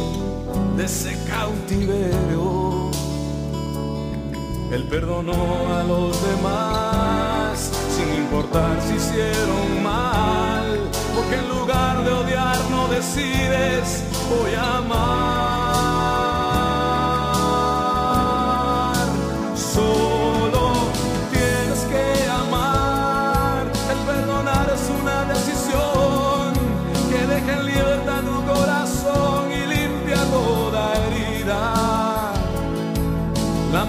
[0.77, 2.91] de ese cautiverio.
[4.71, 12.57] Él perdonó a los demás sin importar si hicieron mal, porque en lugar de odiar
[12.71, 15.54] no decides voy a amar.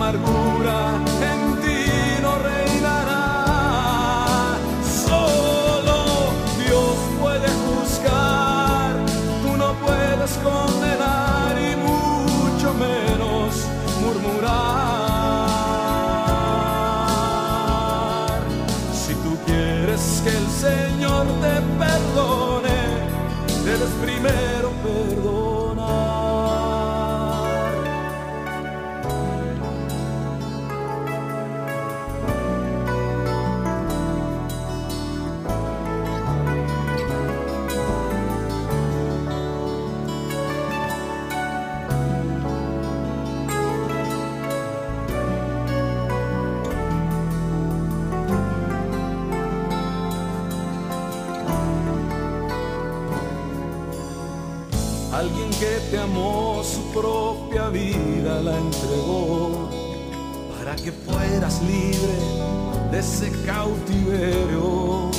[0.07, 1.06] Amargura
[56.65, 59.69] su propia vida la entregó
[60.57, 62.17] para que fueras libre
[62.91, 65.11] de ese cautiverio.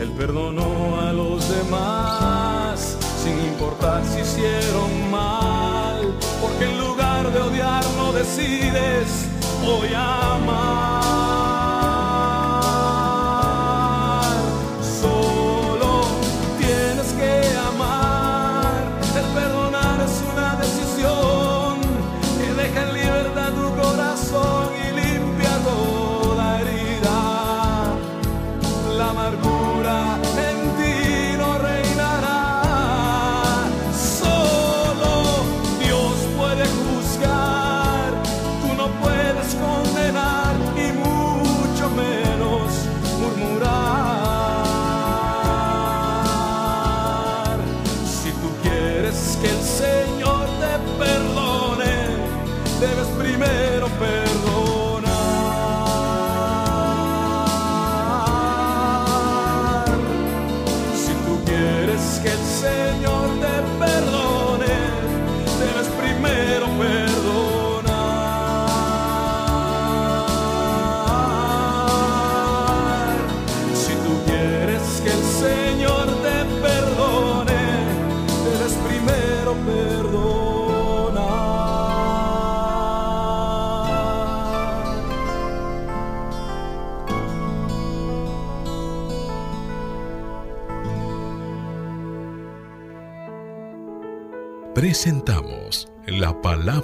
[0.00, 7.84] Él perdonó a los demás sin importar si hicieron mal, porque en lugar de odiar
[7.96, 9.26] no decides
[9.64, 10.38] voy a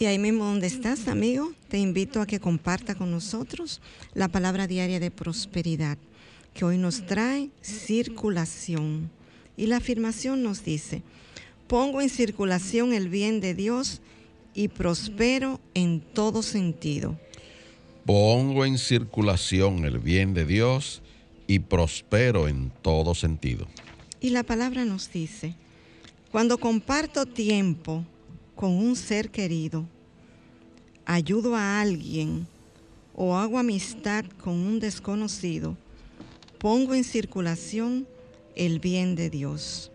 [0.00, 3.82] Y ahí mismo donde estás, amigo, te invito a que comparta con nosotros
[4.14, 5.98] la palabra diaria de prosperidad,
[6.54, 9.10] que hoy nos trae circulación.
[9.58, 11.02] Y la afirmación nos dice,
[11.68, 14.00] pongo en circulación el bien de Dios
[14.54, 17.20] y prospero en todo sentido.
[18.06, 21.02] Pongo en circulación el bien de Dios
[21.46, 23.66] y prospero en todo sentido.
[24.18, 25.56] Y la palabra nos dice,
[26.32, 28.06] cuando comparto tiempo,
[28.60, 29.86] con un ser querido,
[31.06, 32.46] ayudo a alguien
[33.14, 35.78] o hago amistad con un desconocido,
[36.58, 38.06] pongo en circulación
[38.54, 39.90] el bien de Dios.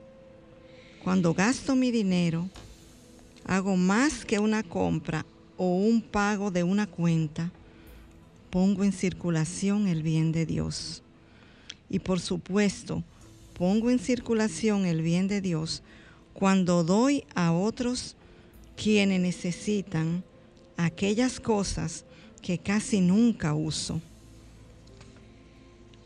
[1.03, 2.49] Cuando gasto mi dinero,
[3.45, 7.51] hago más que una compra o un pago de una cuenta,
[8.49, 11.03] pongo en circulación el bien de Dios.
[11.87, 13.03] Y por supuesto,
[13.53, 15.83] pongo en circulación el bien de Dios
[16.33, 18.14] cuando doy a otros
[18.75, 20.23] quienes necesitan
[20.77, 22.05] aquellas cosas
[22.41, 24.01] que casi nunca uso.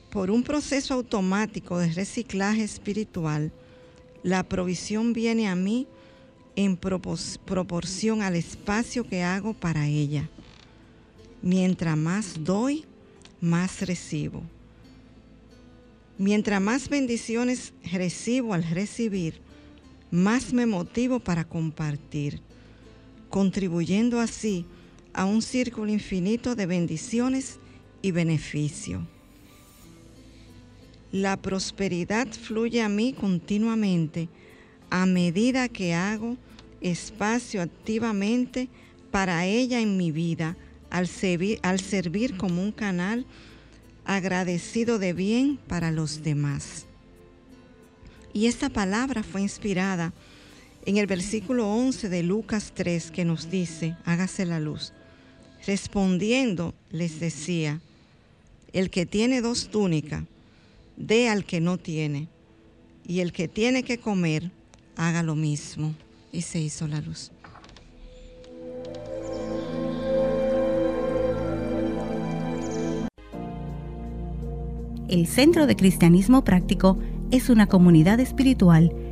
[0.09, 3.51] Por un proceso automático de reciclaje espiritual,
[4.23, 5.87] la provisión viene a mí
[6.55, 10.29] en proporción al espacio que hago para ella.
[11.41, 12.85] Mientras más doy,
[13.39, 14.41] más recibo.
[16.17, 19.39] Mientras más bendiciones recibo al recibir,
[20.11, 22.41] más me motivo para compartir
[23.29, 24.65] contribuyendo así
[25.13, 27.59] a un círculo infinito de bendiciones
[28.01, 29.07] y beneficio.
[31.11, 34.29] La prosperidad fluye a mí continuamente
[34.89, 36.37] a medida que hago
[36.81, 38.69] espacio activamente
[39.11, 40.55] para ella en mi vida,
[40.89, 43.25] al servir, como un canal
[44.05, 46.85] agradecido de bien para los demás.
[48.33, 50.13] Y esta palabra fue inspirada
[50.85, 54.93] en el versículo 11 de Lucas 3 que nos dice, hágase la luz.
[55.65, 57.81] Respondiendo les decía,
[58.73, 60.23] el que tiene dos túnicas,
[60.95, 62.27] dé al que no tiene,
[63.05, 64.51] y el que tiene que comer,
[64.95, 65.95] haga lo mismo.
[66.31, 67.31] Y se hizo la luz.
[75.07, 76.99] El Centro de Cristianismo Práctico
[77.31, 78.93] es una comunidad espiritual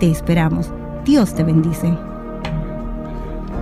[0.00, 0.70] Te esperamos.
[1.04, 1.88] Dios te bendice.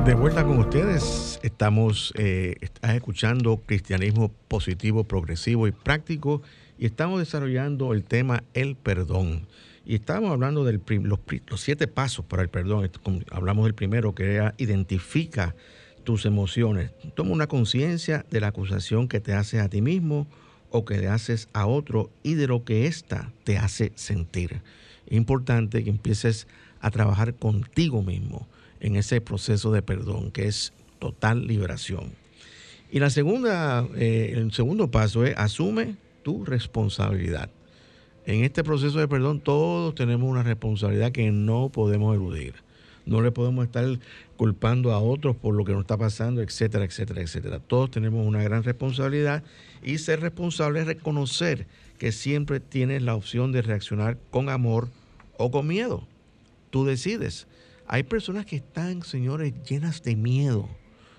[0.04, 6.42] De vuelta con ustedes, estamos eh, escuchando cristianismo positivo, progresivo y práctico
[6.78, 9.46] y estamos desarrollando el tema el perdón.
[9.86, 12.90] Y estamos hablando de los, los, siete pasos para el perdón.
[13.30, 15.54] Hablamos del primero que era identifica
[16.04, 16.90] tus emociones.
[17.14, 20.26] Toma una conciencia de la acusación que te haces a ti mismo
[20.68, 24.60] o que le haces a otro y de lo que ésta te hace sentir
[25.10, 26.46] importante que empieces
[26.80, 28.46] a trabajar contigo mismo
[28.80, 32.12] en ese proceso de perdón, que es total liberación.
[32.90, 37.50] Y la segunda, eh, el segundo paso es asume tu responsabilidad.
[38.26, 42.54] En este proceso de perdón todos tenemos una responsabilidad que no podemos eludir.
[43.06, 43.84] No le podemos estar
[44.36, 47.60] culpando a otros por lo que nos está pasando, etcétera, etcétera, etcétera.
[47.60, 49.44] Todos tenemos una gran responsabilidad
[49.82, 51.66] y ser responsable es reconocer
[51.98, 54.88] que siempre tienes la opción de reaccionar con amor
[55.38, 56.06] o con miedo.
[56.70, 57.46] Tú decides.
[57.86, 60.68] Hay personas que están, señores, llenas de miedo,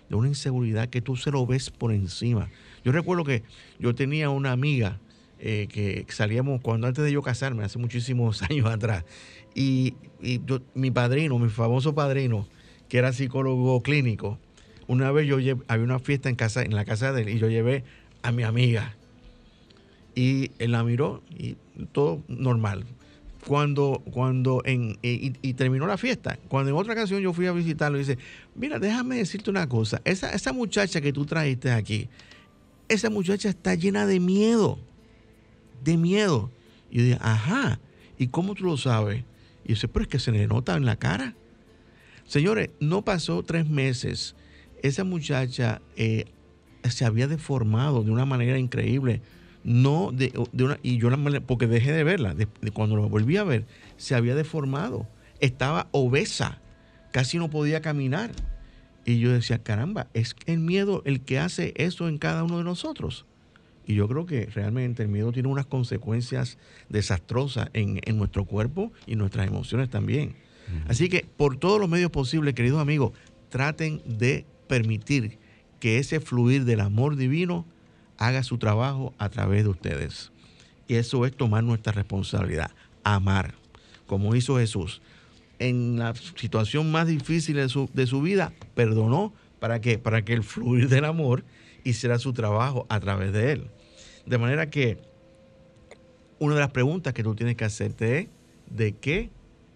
[0.10, 2.50] de una inseguridad que tú se lo ves por encima.
[2.84, 3.44] Yo recuerdo que
[3.80, 5.00] yo tenía una amiga
[5.40, 9.06] eh, que salíamos cuando antes de yo casarme, hace muchísimos años atrás,
[9.56, 9.96] y,
[10.76, 12.48] mi padrino, mi famoso padrino,
[12.90, 14.40] que era psicólogo clínico,
[14.88, 17.50] una vez yo había una fiesta en casa, en la casa de él, y yo
[17.50, 17.84] llevé
[18.22, 18.96] a mi amiga.
[20.16, 21.58] Y él la miró y
[21.92, 22.86] todo normal.
[23.46, 27.98] Cuando, cuando en, y, terminó la fiesta, cuando en otra ocasión yo fui a visitarlo,
[27.98, 28.18] dice,
[28.56, 32.10] mira, déjame decirte una cosa, esa, esa muchacha que tú trajiste aquí,
[32.90, 34.80] esa muchacha está llena de miedo,
[35.84, 36.52] de miedo.
[36.90, 37.80] Y yo dije, ajá,
[38.18, 39.24] ¿y cómo tú lo sabes?
[39.66, 41.36] Y dice, pero es que se le nota en la cara.
[42.26, 44.36] Señores, no pasó tres meses.
[44.84, 46.26] Esa muchacha eh,
[46.90, 49.22] se había deformado de una manera increíble.
[49.64, 51.10] No de, una, y yo
[51.46, 52.36] porque dejé de verla,
[52.74, 53.66] cuando la volví a ver,
[53.98, 55.08] se había deformado.
[55.40, 56.62] Estaba obesa,
[57.12, 58.32] casi no podía caminar.
[59.04, 62.64] Y yo decía, caramba, es el miedo el que hace eso en cada uno de
[62.64, 63.26] nosotros.
[63.88, 66.58] Y yo creo que realmente el miedo tiene unas consecuencias
[66.90, 70.36] desastrosas en, en nuestro cuerpo y nuestras emociones también.
[70.90, 73.14] Así que por todos los medios posibles, queridos amigos,
[73.50, 75.38] traten de permitir
[75.80, 77.66] que ese fluir del amor divino
[78.18, 80.32] haga su trabajo a través de ustedes.
[80.88, 82.72] Y eso es tomar nuestra responsabilidad,
[83.04, 83.56] amar,
[84.06, 85.02] como hizo Jesús.
[85.60, 90.34] En la situación más difícil de su, de su vida, perdonó para que, para que
[90.34, 91.44] el fluir del amor
[91.90, 93.68] hiciera su trabajo a través de él.
[94.26, 94.98] De manera que
[96.40, 98.28] una de las preguntas que tú tienes que hacerte es,
[98.70, 99.30] ¿de qué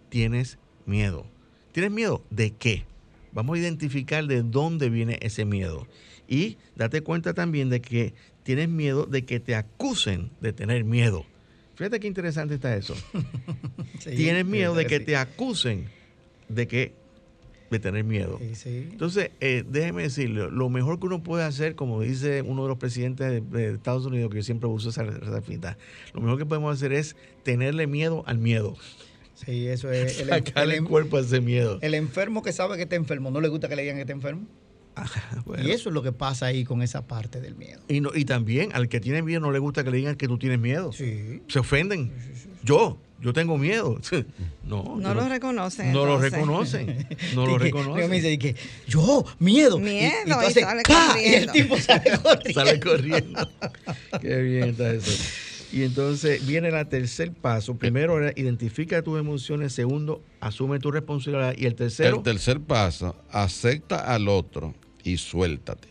[0.10, 1.26] tienes miedo.
[1.72, 2.24] ¿Tienes miedo?
[2.30, 2.84] ¿De qué?
[3.32, 5.88] Vamos a identificar de dónde viene ese miedo.
[6.28, 11.26] Y date cuenta también de que tienes miedo de que te acusen de tener miedo.
[11.76, 12.96] Fíjate qué interesante está eso.
[14.04, 15.90] tienes miedo de que te acusen
[16.50, 16.94] de que
[17.72, 18.40] de tener miedo.
[18.42, 22.78] Entonces, eh, déjeme decirle, lo mejor que uno puede hacer, como dice uno de los
[22.78, 25.78] presidentes de, Estados Unidos, que yo siempre uso esa, esa
[26.14, 28.76] lo mejor que podemos hacer es tenerle miedo al miedo.
[29.34, 30.20] Sí, eso es.
[30.22, 31.80] El, Sacarle el, cuerpo a ese miedo.
[31.82, 34.14] El enfermo que sabe que está enfermo, no le gusta que le digan que está
[34.14, 34.46] enfermo.
[35.64, 37.82] Y eso es lo que pasa ahí con esa parte del miedo.
[37.88, 40.28] Y, no, y también al que tiene miedo no le gusta que le digan que
[40.28, 40.92] tú tienes miedo.
[40.92, 41.42] Sí.
[41.48, 42.12] Se ofenden.
[42.64, 44.00] Yo, yo tengo miedo.
[44.64, 45.92] No, no lo reconocen.
[45.92, 47.06] No lo reconocen.
[47.36, 48.10] No lo reconocen.
[48.10, 48.56] me dice que
[48.88, 49.80] yo, miedo.
[49.80, 50.38] Miedo.
[50.48, 51.38] Y, sale corriendo.
[51.38, 52.54] el tipo sale corriendo.
[52.54, 53.50] sale corriendo.
[54.22, 55.12] Qué bien está eso.
[55.74, 57.76] Y entonces viene el tercer paso.
[57.76, 59.74] Primero, identifica tus emociones.
[59.74, 61.54] Segundo, asume tu responsabilidad.
[61.58, 62.18] Y el tercero.
[62.18, 65.90] El tercer paso, acepta al otro y suéltate.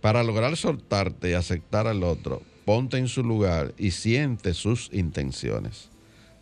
[0.00, 5.90] Para lograr soltarte y aceptar al otro, ponte en su lugar y siente sus intenciones.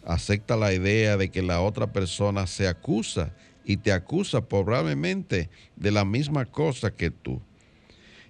[0.04, 3.32] Acepta la idea de que la otra persona se acusa
[3.64, 7.40] y te acusa probablemente de la misma cosa que tú.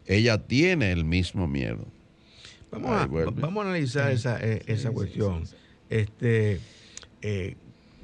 [0.06, 1.86] Ella tiene el mismo miedo
[2.70, 5.42] Vamos, a, vamos a analizar esa, eh, esa cuestión.
[5.88, 6.60] Este,
[7.20, 7.56] eh,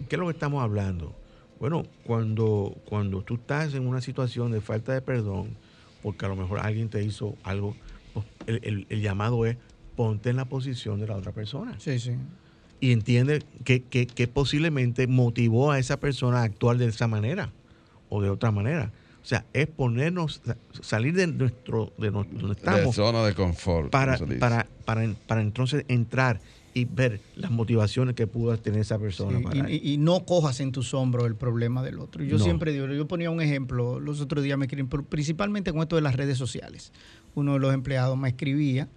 [0.09, 1.15] ¿Qué es lo que estamos hablando?
[1.61, 5.57] Bueno, cuando, cuando tú estás en una situación de falta de perdón,
[6.03, 7.77] porque a lo mejor alguien te hizo algo,
[8.13, 9.57] pues, el, llamado es
[9.97, 11.75] ponte en la posición de la otra persona.
[11.79, 12.13] Sí, sí.
[12.79, 17.51] Y entiende que, que posiblemente motivó a esa persona a actuar de esa manera
[18.09, 18.93] o de otra manera.
[19.27, 20.41] O sea, es ponernos,
[20.83, 22.85] salir de nuestro, de donde estamos.
[22.85, 23.91] De zona de confort.
[23.91, 26.41] Para, para, para, para, entonces entrar
[26.75, 29.41] y ver las motivaciones que pudo tener esa persona.
[29.69, 32.23] y, no cojas en tus hombros el problema del otro.
[32.23, 35.97] Yo siempre digo, yo ponía un ejemplo, los otros días me escribían, principalmente con esto
[35.97, 36.93] de las redes sociales.
[37.35, 38.89] Uno de los empleados me escribía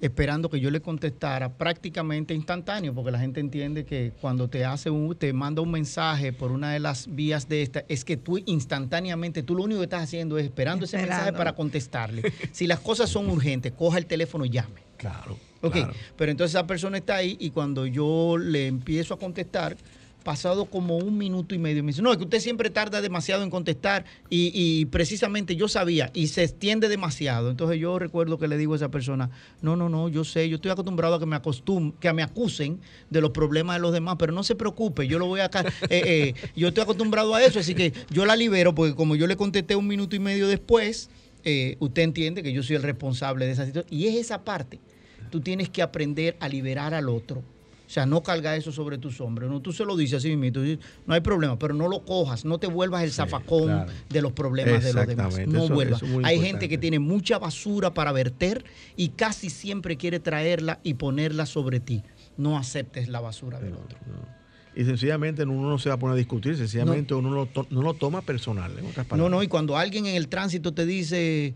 [0.00, 4.90] esperando que yo le contestara prácticamente instantáneo, porque la gente entiende que cuando te hace
[4.90, 8.38] un, te manda un mensaje por una de las vías de esta, es que tú
[8.46, 12.32] instantáneamente, tú lo único que estás haciendo es esperando, ese mensaje para contestarle.
[12.52, 14.82] si las cosas son urgentes, coja el teléfono y llame.
[14.96, 15.38] Claro.
[15.60, 15.76] Ok,
[16.16, 19.76] pero entonces esa persona está ahí y cuando yo le empiezo a contestar,
[20.28, 21.82] pasado como un minuto y medio.
[21.82, 26.10] Me dice, no, es que usted siempre tarda demasiado en contestar y, precisamente yo sabía
[26.12, 27.48] y se extiende demasiado.
[27.48, 29.30] Entonces yo recuerdo que le digo a esa persona,
[29.62, 32.78] no, no, no, yo sé, yo estoy acostumbrado a que me acostum que me acusen
[33.08, 35.48] de los problemas de los demás, pero no se preocupe, yo lo voy a...
[35.88, 39.26] Eh, eh, yo estoy acostumbrado a eso, así que yo la libero porque como yo
[39.26, 41.08] le contesté un minuto y medio después,
[41.44, 43.90] eh, usted entiende que yo soy el responsable de esa situación.
[43.90, 44.78] Y es esa parte.
[45.30, 47.42] Tú tienes que aprender a liberar al otro
[47.88, 49.50] o sea, no carga eso sobre tus hombros.
[49.50, 50.60] No, tú se lo dices así mismo,
[51.06, 54.84] no hay problema, pero no lo cojas, no te vuelvas el zafacón de los problemas
[54.84, 55.38] de los demás.
[55.46, 56.02] No vuelvas.
[56.22, 58.62] hay gente que tiene mucha basura para verter
[58.94, 62.02] y casi siempre quiere traerla y ponerla sobre ti.
[62.36, 63.98] No aceptes la basura del otro.
[64.76, 68.20] Y sencillamente uno no se va a poner a discutir, sencillamente uno no lo toma
[68.20, 68.70] personal,
[69.16, 71.54] No, no, y cuando alguien en el tránsito te dice,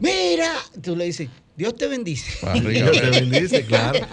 [0.00, 2.30] mira, tú le dices, Dios te bendice.
[2.60, 4.06] Dios te bendice, claro.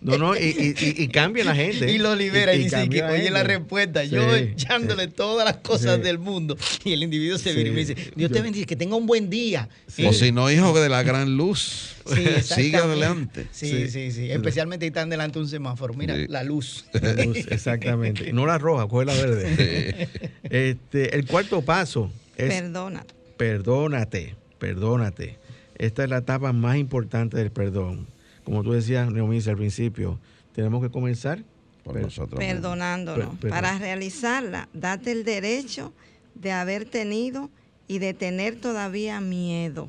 [0.00, 1.92] No, no, y, y, cambia la gente.
[1.92, 6.18] Y lo libera y, dice que oye la respuesta, yo echándole todas las cosas del
[6.18, 6.56] mundo.
[6.84, 9.28] Y el individuo se viene y me dice, Dios te bendice, que tenga un buen
[9.28, 9.68] día.
[10.06, 11.96] O si no, hijo de la gran luz.
[12.42, 13.46] Sigue adelante.
[13.50, 14.30] Sí, sí, sí.
[14.30, 15.92] Especialmente ahí están delante un semáforo.
[15.92, 16.86] Mira, la luz.
[16.92, 18.32] La luz, exactamente.
[18.32, 20.08] No la roja, coge la verde.
[20.44, 22.48] Este, el cuarto paso es...
[22.48, 23.14] Perdónate.
[23.36, 25.38] Perdónate, perdónate.
[25.78, 28.06] Esta es la etapa más importante del perdón.
[28.44, 30.18] Como tú decías, Neomis, al principio,
[30.54, 31.42] tenemos que comenzar
[31.82, 33.36] por nosotros perdonándonos.
[33.48, 35.92] Para realizarla, date el derecho
[36.34, 37.50] de haber tenido
[37.88, 39.88] y de tener todavía miedo,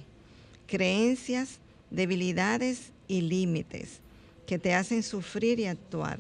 [0.67, 1.59] creencias,
[1.89, 3.99] debilidades y límites
[4.45, 6.19] que te hacen sufrir y actuar.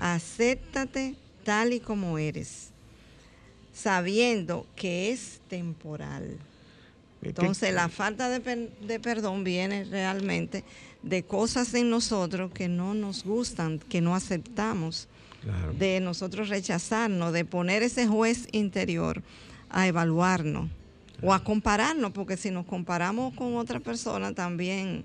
[0.00, 1.14] Acéptate
[1.44, 2.70] tal y como eres,
[3.72, 6.38] sabiendo que es temporal.
[7.24, 10.64] Entonces la falta de, perdón viene realmente
[11.02, 15.08] de cosas en nosotros que no nos gustan, que no aceptamos,
[15.78, 19.22] de nosotros rechazarnos, de poner ese juez interior
[19.68, 20.70] a evaluarnos
[21.20, 25.04] o a compararnos, porque si nos comparamos con otra persona también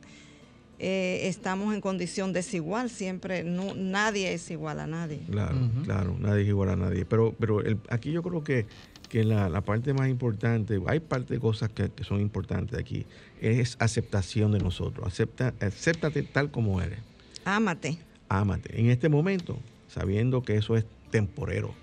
[0.81, 5.19] eh, estamos en condición desigual, siempre no, nadie es igual a nadie.
[5.29, 7.03] Claro, claro, nadie es igual a nadie.
[7.03, 8.65] Pero, pero aquí yo creo que
[9.09, 13.05] que la, parte más importante, hay parte de cosas que, son importantes aquí,
[13.41, 15.05] es aceptación de nosotros.
[15.07, 16.99] Acepta, acéptate tal como eres.
[17.43, 17.97] Ámate.
[18.29, 18.79] Ámate.
[18.79, 19.57] En este momento,
[19.87, 21.73] sabiendo que eso es temporero.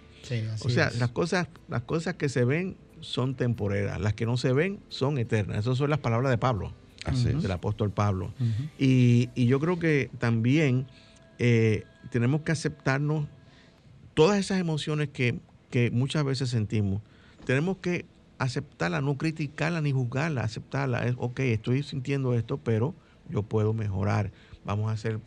[0.60, 4.52] o sea, las cosas, las cosas que se ven son temporeras, las que no se
[4.52, 5.58] ven son eternas.
[5.58, 6.72] Esas son las palabras de Pablo,
[7.24, 8.32] del apóstol Pablo.
[8.78, 10.86] y, yo creo que también
[11.40, 13.26] eh, tenemos que aceptarnos
[14.14, 17.02] todas esas emociones que, que muchas veces sentimos
[17.46, 18.04] tenemos que
[18.38, 21.06] aceptarla, no criticarla ni juzgarla, aceptarla.
[21.06, 22.94] Es, ok, estoy sintiendo esto, pero
[23.30, 24.32] yo puedo mejorar.
[24.64, 25.20] Vamos a hacer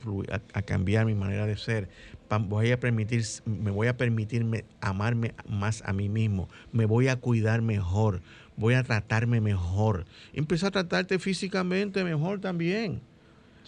[0.53, 1.89] a, cambiar mi manera de ser.
[2.29, 6.49] Voy a permitir, me voy a permitirme amarme más a mí mismo.
[6.73, 8.21] Me voy a cuidar mejor.
[8.57, 10.05] Voy a tratarme mejor.
[10.33, 13.01] Empieza a tratarte físicamente mejor también.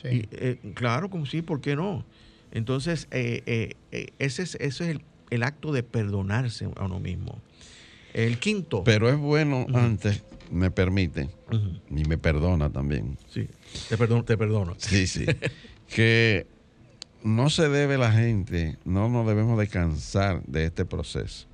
[0.01, 0.27] Sí.
[0.31, 2.03] Eh, claro, como sí, ¿por qué no?
[2.51, 7.41] Entonces, eh, eh, ese es, ese es el, el acto de perdonarse a uno mismo.
[8.13, 8.83] El quinto.
[8.83, 11.29] Pero es bueno antes, me permite,
[11.89, 13.17] y me perdona también.
[13.29, 13.47] Sí,
[13.89, 14.23] te perdono.
[14.23, 14.75] Te perdono.
[14.77, 15.25] Sí, sí.
[15.87, 16.47] que
[17.23, 21.47] no se debe la gente, no nos debemos de cansar de este proceso.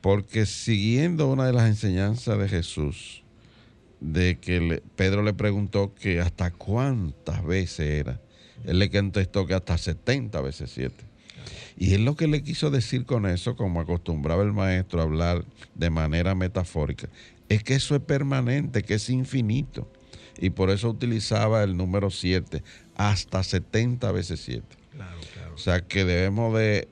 [0.00, 3.22] Porque siguiendo una de las enseñanzas de Jesús,
[4.00, 8.20] de que Pedro le preguntó que hasta cuántas veces era,
[8.64, 11.09] él le contestó que hasta 70 veces 7.
[11.76, 15.44] Y él lo que le quiso decir con eso, como acostumbraba el maestro a hablar
[15.74, 17.08] de manera metafórica,
[17.48, 19.90] es que eso es permanente, que es infinito.
[20.38, 22.62] Y por eso utilizaba el número 7,
[22.96, 24.62] hasta 70 veces 7.
[25.54, 26.88] O sea que debemos de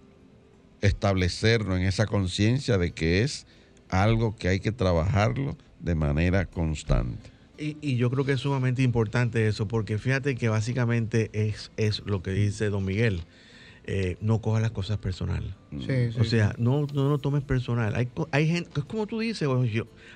[0.80, 3.46] establecernos en esa conciencia de que es
[3.88, 7.30] algo que hay que trabajarlo de manera constante.
[7.56, 12.02] Y, y, yo creo que es sumamente importante eso, porque fíjate que básicamente es, es
[12.06, 13.22] lo que dice don Miguel.
[13.90, 15.50] Eh, no cojas las cosas personales.
[16.20, 17.94] o sea, no, no lo tomes personal.
[17.94, 19.48] Hay, hay gente, es como tú dices,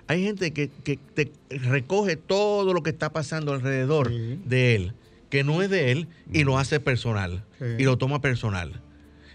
[0.08, 4.92] hay gente que, te recoge todo lo que está pasando alrededor de él,
[5.30, 7.44] que no es de él, y lo hace personal,
[7.78, 8.82] y lo toma personal.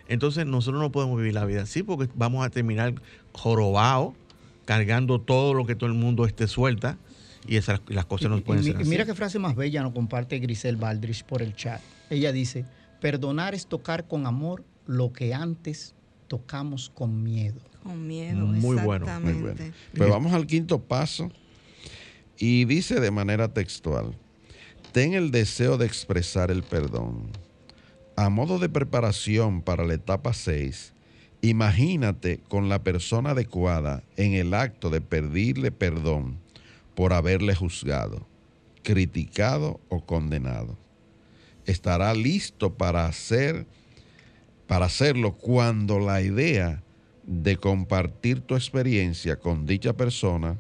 [0.08, 2.94] Entonces nosotros no podemos vivir la vida así porque vamos a terminar
[3.34, 4.14] jorobados,
[4.66, 7.00] cargando todo lo que todo el mundo esté suelta,
[7.48, 8.88] y esas las cosas no pueden ser así.
[8.88, 11.82] Mira qué frase más bella nos comparte Grisel Baldrich por el chat.
[12.12, 12.66] Ella dice,
[13.00, 15.94] Perdonar es tocar con amor lo que antes
[16.28, 17.60] tocamos con miedo.
[17.84, 19.62] Con miedo, muy bueno, muy bueno.
[19.96, 21.32] Pues vamos al quinto paso
[22.38, 24.14] y dice de manera textual,
[24.92, 27.30] ten el deseo de expresar el perdón.
[28.16, 30.94] A modo de preparación para la etapa 6,
[31.42, 36.40] imagínate con la persona adecuada en el acto de pedirle perdón
[36.96, 38.26] por haberle juzgado,
[38.82, 40.78] criticado o condenado
[41.68, 43.68] estará listo para hacer
[44.68, 46.84] para hacerlo cuando la idea
[47.26, 50.58] de compartir tu experiencia con dicha persona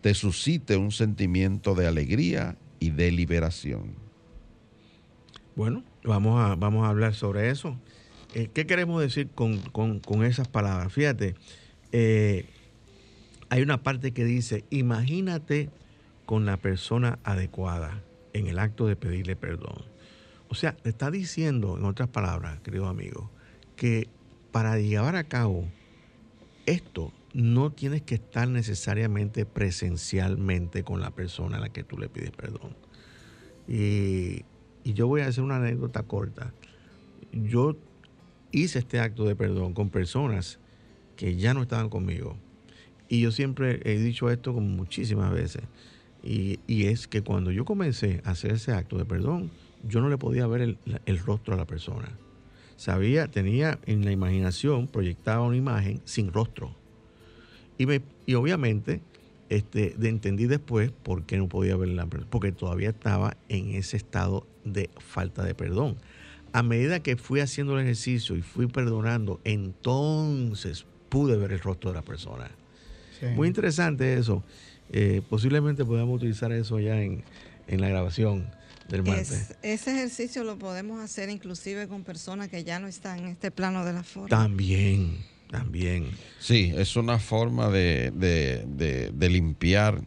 [0.00, 3.94] te suscite un sentimiento de alegría y de liberación.
[5.54, 7.78] Bueno, vamos a, vamos a hablar sobre eso.
[8.34, 10.92] Eh, ¿Qué queremos decir con, esas palabras?
[10.92, 11.34] Fíjate,
[11.92, 12.46] eh,
[13.50, 15.68] hay una parte que dice, imagínate
[16.24, 18.02] con la persona adecuada
[18.32, 19.89] en el acto de pedirle perdón.
[20.50, 23.30] O sea, le está diciendo, en otras palabras, querido amigo,
[23.76, 24.08] que
[24.50, 25.64] para llevar a cabo
[26.66, 32.08] esto no tienes que estar necesariamente presencialmente con la persona a la que tú le
[32.08, 32.74] pides perdón.
[33.68, 34.44] Y,
[34.84, 36.52] yo voy a hacer una anécdota corta.
[37.32, 37.76] Yo
[38.50, 40.58] hice este acto de perdón con personas
[41.16, 42.36] que ya no estaban conmigo.
[43.08, 45.62] Y yo siempre he dicho esto como muchísimas veces.
[46.24, 49.50] Y es que cuando yo comencé a hacer ese acto de perdón,
[49.88, 52.08] yo no le podía ver el, el rostro a la persona.
[52.76, 56.74] Sabía, tenía en la imaginación, proyectaba una imagen sin rostro.
[57.76, 59.00] Y, me, y obviamente
[59.50, 64.46] este, de entendí después por qué no podía verla, porque todavía estaba en ese estado
[64.64, 65.96] de falta de perdón.
[66.52, 71.90] A medida que fui haciendo el ejercicio y fui perdonando, entonces pude ver el rostro
[71.90, 72.50] de la persona.
[73.34, 74.44] Muy interesante eso.
[74.92, 77.24] Eh, posiblemente podamos utilizar eso ya en,
[77.66, 78.46] en la grabación
[78.90, 79.54] del martes.
[79.62, 83.84] ese ejercicio lo podemos hacer inclusive con personas que ya no están en este plano
[83.84, 84.28] de la forma.
[84.28, 85.18] También,
[85.50, 86.10] también.
[86.40, 90.02] Sí, es una forma de, de, de, limpiar.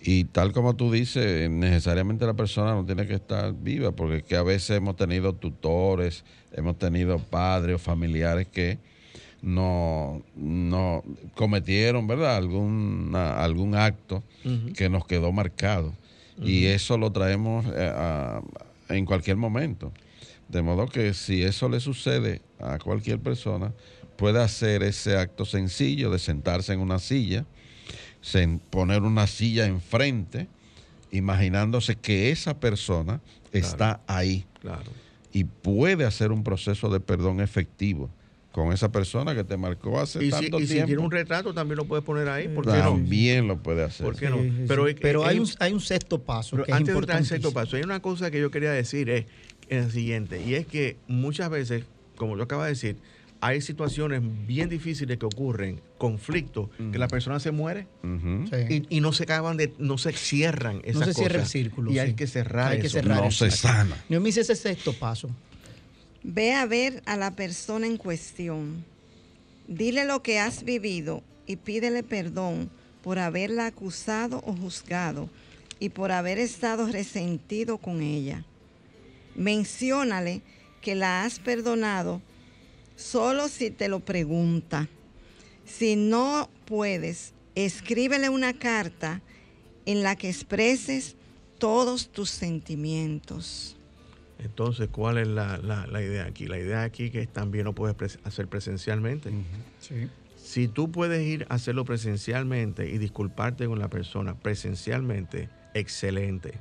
[0.00, 4.22] Y tal como tú dices, necesariamente la persona no tiene que estar viva, porque es
[4.22, 8.78] que a veces hemos tenido tutores, hemos tenido padres o familiares que
[9.42, 11.04] no, no
[11.34, 12.36] cometieron, ¿verdad?
[12.36, 14.22] Algún, algún acto
[14.76, 15.92] que nos quedó marcado.
[16.42, 18.40] Y eso lo traemos eh,
[18.88, 19.92] en cualquier momento.
[20.48, 23.72] De modo que si eso le sucede a cualquier persona,
[24.16, 27.44] puede hacer ese acto sencillo de sentarse en una silla,
[28.70, 30.48] poner una silla enfrente,
[31.10, 33.20] imaginándose que esa persona
[33.52, 34.46] está ahí.
[35.32, 38.10] Y puede hacer un proceso de perdón efectivo
[38.58, 40.82] con esa persona que te marcó hace y tanto si, y tiempo.
[40.82, 42.48] si tiene un retrato, también lo puedes poner ahí.
[42.48, 44.04] ¿por también lo puede hacer.
[44.04, 44.38] ¿Por qué no?
[44.66, 46.62] pero, pero hay, un, hay un sexto paso.
[46.62, 49.26] que antes es de entrar sexto paso, hay una cosa que yo quería decir es,
[49.68, 51.84] es la siguiente, y es que muchas veces,
[52.16, 52.96] como yo acabo de decir,
[53.40, 57.86] hay situaciones bien difíciles que ocurren, conflictos, que la persona se muere
[58.68, 61.16] y, y, no se acaban de, no se cierran esas No se cosas.
[61.16, 61.90] cierra el círculo.
[61.90, 61.98] Y sí.
[62.00, 62.94] hay que cerrar Hay que eso.
[62.98, 63.44] cerrar no eso.
[63.44, 63.96] se sana.
[64.08, 65.30] Neomis, ese sexto paso.
[66.22, 68.84] Ve a ver a la persona en cuestión.
[69.68, 72.70] Dile lo que has vivido y pídele perdón
[73.02, 75.30] por haberla acusado o juzgado
[75.78, 78.44] y por haber estado resentido con ella.
[79.36, 80.42] Menciónale
[80.80, 82.20] que la has perdonado
[82.96, 84.88] solo si te lo pregunta.
[85.64, 89.22] Si no puedes, escríbele una carta
[89.86, 91.14] en la que expreses
[91.58, 93.77] todos tus sentimientos.
[94.38, 96.46] Entonces, ¿cuál es la, la- la idea aquí?
[96.46, 99.30] La idea aquí que también lo puedes hacer presencialmente.
[99.80, 100.08] Sí.
[100.36, 106.54] Si tú puedes ir a hacerlo presencialmente y disculparte con la persona presencialmente, excelente.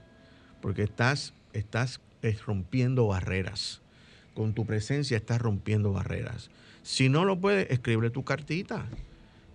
[0.62, 2.02] Porque estás, estás
[2.46, 3.82] rompiendo barreras.
[4.34, 6.50] Con tu presencia estás rompiendo barreras.
[6.84, 8.86] Si no lo puedes, escribe tu cartita.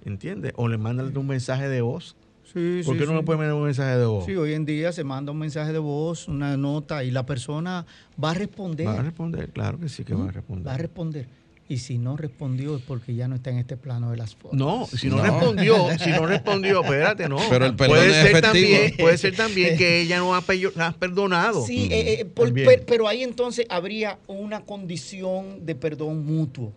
[0.05, 0.53] ¿Entiendes?
[0.57, 2.17] O le mándale un mensaje de voz.
[2.53, 3.17] Sí, ¿Por sí, qué no sí.
[3.19, 4.27] le puedes mandar un mensaje de voz?
[4.27, 7.87] Sí, hoy en día se manda un mensaje de voz, una nota y la persona
[8.23, 8.87] va a responder.
[8.87, 10.67] Va a responder, claro que sí que va a responder.
[10.69, 11.27] Va a responder.
[11.69, 14.59] Y si no respondió es porque ya no está en este plano de las formas.
[14.59, 15.23] No, si no, No.
[15.23, 17.39] respondió, si no respondió, espérate, no.
[17.49, 18.43] Pero el perdón puede es ser efectivo.
[18.53, 20.39] también, puede ser también que ella no ha,
[20.81, 21.65] ha perdonado.
[21.65, 26.75] Sí, eh, eh, por- per- pero ahí entonces habría una condición de perdón mutuo.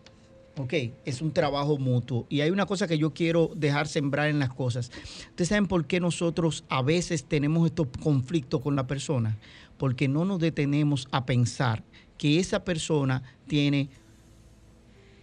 [0.58, 2.26] Ok, es un trabajo mutuo.
[2.30, 4.90] Y hay una cosa que yo quiero dejar sembrar en las cosas.
[5.30, 9.38] Ustedes saben por qué nosotros a veces tenemos estos conflictos con la persona.
[9.78, 11.84] Porque no nos detenemos a pensar
[12.18, 13.90] que esa persona tiene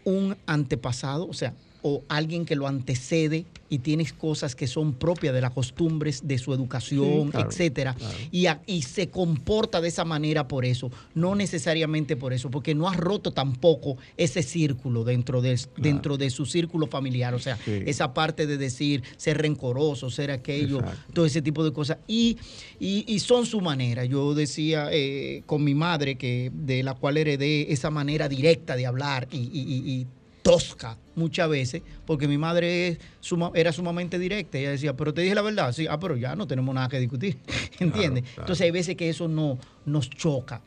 [0.05, 5.35] un antepasado, o sea, o alguien que lo antecede y tienes cosas que son propias
[5.35, 8.15] de las costumbres de su educación, Sí, claro, etcétera, claro.
[8.31, 12.75] y, a- y se comporta de esa manera por eso, no necesariamente por eso, porque
[12.75, 17.57] no has roto tampoco ese círculo dentro de, dentro de su círculo familiar, o sea,
[17.65, 17.83] Sí.
[17.87, 21.13] esa parte de decir ser rencoroso, ser aquello, Exacto.
[21.15, 22.37] todo ese tipo de cosas, y,
[22.79, 24.05] y- y son su manera.
[24.05, 28.87] Yo decía eh, con mi madre, que de la cual heredé esa manera directa de
[28.87, 30.07] hablar y- y
[30.43, 34.59] tosca muchas veces, porque mi madre es suma- era sumamente directa.
[34.59, 36.99] Ella decía, pero te dije la verdad, sí, ah, pero ya no tenemos nada que
[36.99, 37.39] discutir,
[37.79, 38.25] ¿entiendes?
[38.25, 38.43] claro.
[38.43, 40.61] Entonces hay veces que eso no nos choca.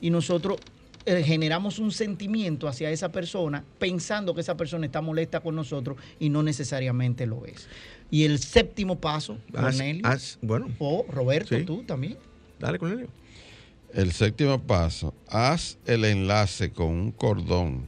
[0.00, 0.58] Y nosotros
[1.06, 5.96] eh, generamos un sentimiento hacia esa persona pensando que esa persona está molesta con nosotros
[6.20, 7.66] y no necesariamente lo es.
[8.10, 10.02] Y el séptimo paso, Cornelio,
[10.42, 11.64] bueno, o Roberto, Sí.
[11.64, 12.18] tú también.
[12.60, 13.08] dale con él.
[13.94, 17.84] El séptimo paso, haz el enlace con un cordón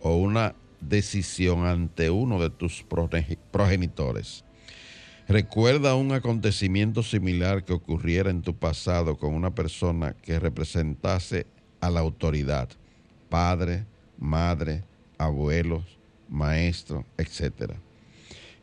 [0.00, 4.44] o una decisión ante uno de tus progeni- progenitores.
[5.28, 11.46] Recuerda un acontecimiento similar que ocurriera en tu pasado con una persona que representase
[11.80, 12.68] a la autoridad,
[13.28, 13.84] padre,
[14.18, 14.84] madre,
[15.18, 15.84] abuelos,
[16.28, 17.72] maestro, etc.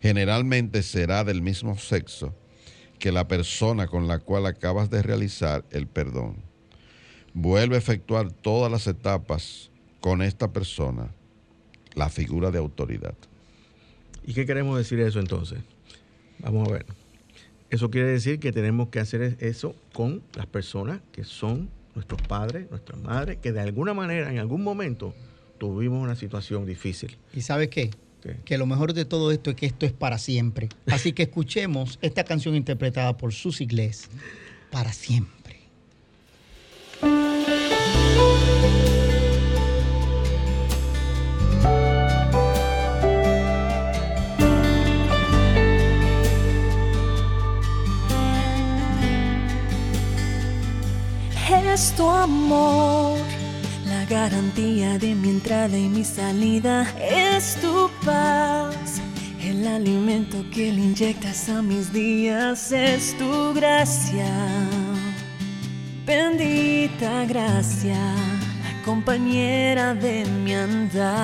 [0.02, 2.34] generalmente será del mismo sexo
[3.00, 6.38] que la persona con la cual acabas de realizar el perdón.
[7.34, 9.70] Vuelve a efectuar todas las etapas
[10.00, 11.12] con esta persona,
[11.96, 13.16] la figura de autoridad.
[14.26, 15.60] ¿Y qué queremos decir eso entonces?
[16.40, 16.86] Vamos a ver.
[17.70, 22.70] Eso quiere decir que tenemos que hacer eso con las personas que son nuestros padres,
[22.70, 25.16] nuestras madres, que de alguna manera, en algún momento,
[25.58, 27.18] tuvimos una situación difícil.
[27.34, 27.92] ¿Y sabe qué?
[28.44, 30.70] Que lo mejor de todo esto es que esto es para siempre.
[30.88, 34.10] Así que escuchemos esta canción interpretada por Sus Iglesias,
[34.72, 35.55] para siempre.
[51.76, 53.20] Es tu amor
[54.10, 59.02] garantía de mi entrada y mi salida es tu paz.
[59.42, 64.26] El alimento que le inyectas a mis días es tu gracia.
[66.06, 67.98] Bendita gracia,
[68.64, 71.22] la compañera de mi andar.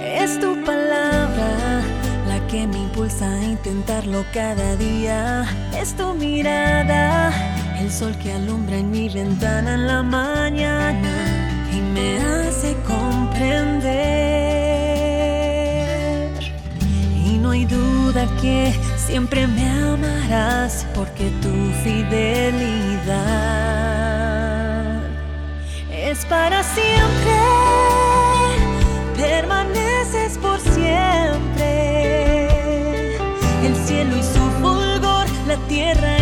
[0.00, 1.82] Es tu palabra
[2.28, 5.44] la que me impulsa a intentarlo cada día.
[5.76, 11.14] Es tu mirada el sol que alumbra en mi ventana en la mañana
[11.72, 13.80] y me hace comprender.
[17.24, 22.90] Y no hay duda que siempre me amarás porque tu fidelidad
[25.90, 27.32] es para siempre,
[29.16, 32.46] permaneces por siempre.
[33.64, 36.19] El cielo y su fulgor, la tierra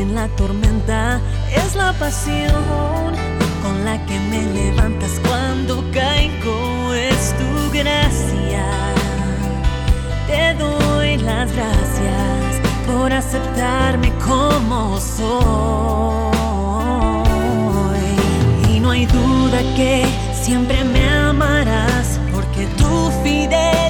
[0.00, 1.20] en la tormenta
[1.52, 2.64] es la pasión
[3.62, 6.94] con la que me levantas cuando caigo.
[6.94, 8.64] Es tu gracia.
[10.26, 16.32] Te doy las gracias por aceptarme como soy.
[18.70, 23.87] Y no hay duda que siempre me amarás porque tu fidelidad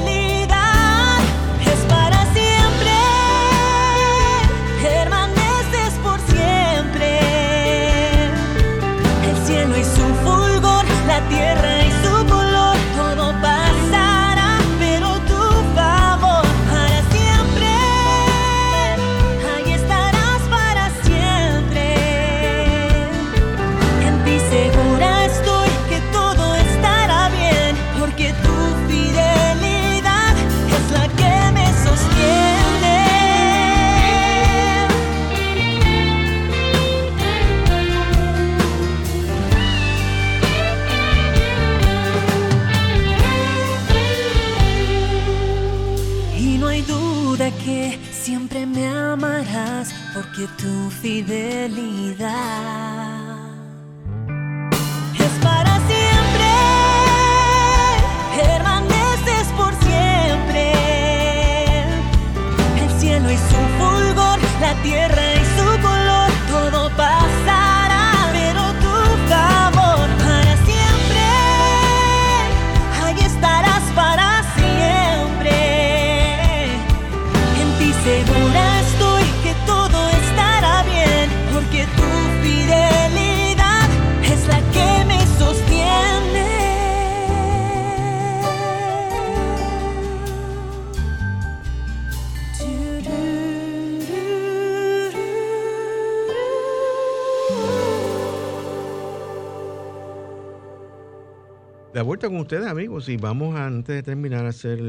[102.48, 104.80] ustedes, amigos, y vamos antes de terminar a hacer,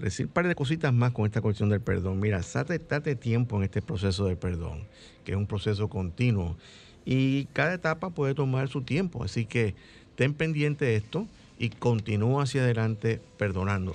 [0.00, 2.18] decir un par de cositas más con esta cuestión del perdón.
[2.18, 4.88] Mira, date, date tiempo en este proceso del perdón,
[5.24, 6.56] que es un proceso continuo,
[7.04, 9.76] y cada etapa puede tomar su tiempo, así que
[10.16, 11.28] ten pendiente de esto
[11.60, 13.94] y continúa hacia adelante perdonando.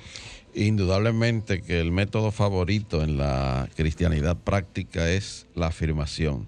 [0.53, 6.47] Indudablemente que el método favorito en la cristianidad práctica es la afirmación.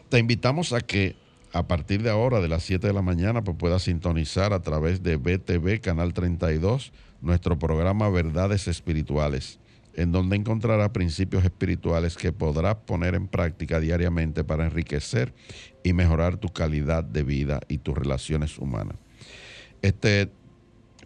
[0.09, 1.18] te invitamos a que
[1.53, 5.03] a partir de ahora, de las 7 de la mañana, pues puedas sintonizar a través
[5.03, 9.59] de BTV Canal 32 nuestro programa Verdades Espirituales,
[9.93, 15.34] en donde encontrarás principios espirituales que podrás poner en práctica diariamente para enriquecer
[15.84, 18.97] y mejorar tu calidad de vida y tus relaciones humanas.
[19.82, 20.30] Este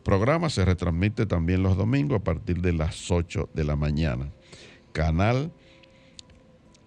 [0.04, 4.30] programa se retransmite también los domingos a partir de las 8 de la mañana.
[4.92, 5.52] Canal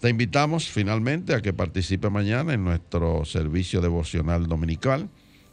[0.00, 5.10] Te invitamos finalmente a que participe mañana en nuestro servicio devocional dominical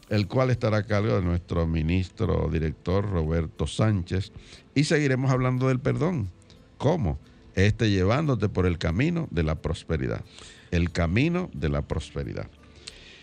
[0.10, 4.32] el cual estará a cargo de nuestro ministro director Roberto Sánchez,
[4.76, 6.30] y seguiremos hablando del perdón.
[6.78, 7.20] ¿Cómo?
[7.56, 10.24] Este llevándote por el camino de la prosperidad.
[10.72, 12.48] El camino de la prosperidad.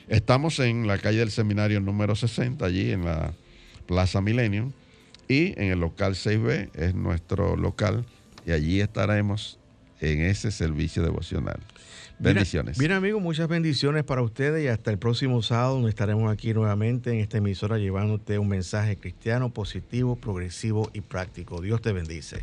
[0.08, 3.34] Estamos en la calle del seminario número 60, allí en la
[3.86, 4.72] Plaza Millennium,
[5.28, 8.04] y en el local 6B es nuestro local,
[8.46, 9.58] y allí estaremos
[10.00, 11.58] en ese servicio devocional.
[12.18, 12.78] Bendiciones.
[12.78, 17.10] Bien, amigos, muchas bendiciones para ustedes y hasta el próximo sábado donde estaremos aquí nuevamente
[17.10, 21.60] en esta emisora llevándote un mensaje cristiano positivo, progresivo y práctico.
[21.60, 22.42] Dios te bendice.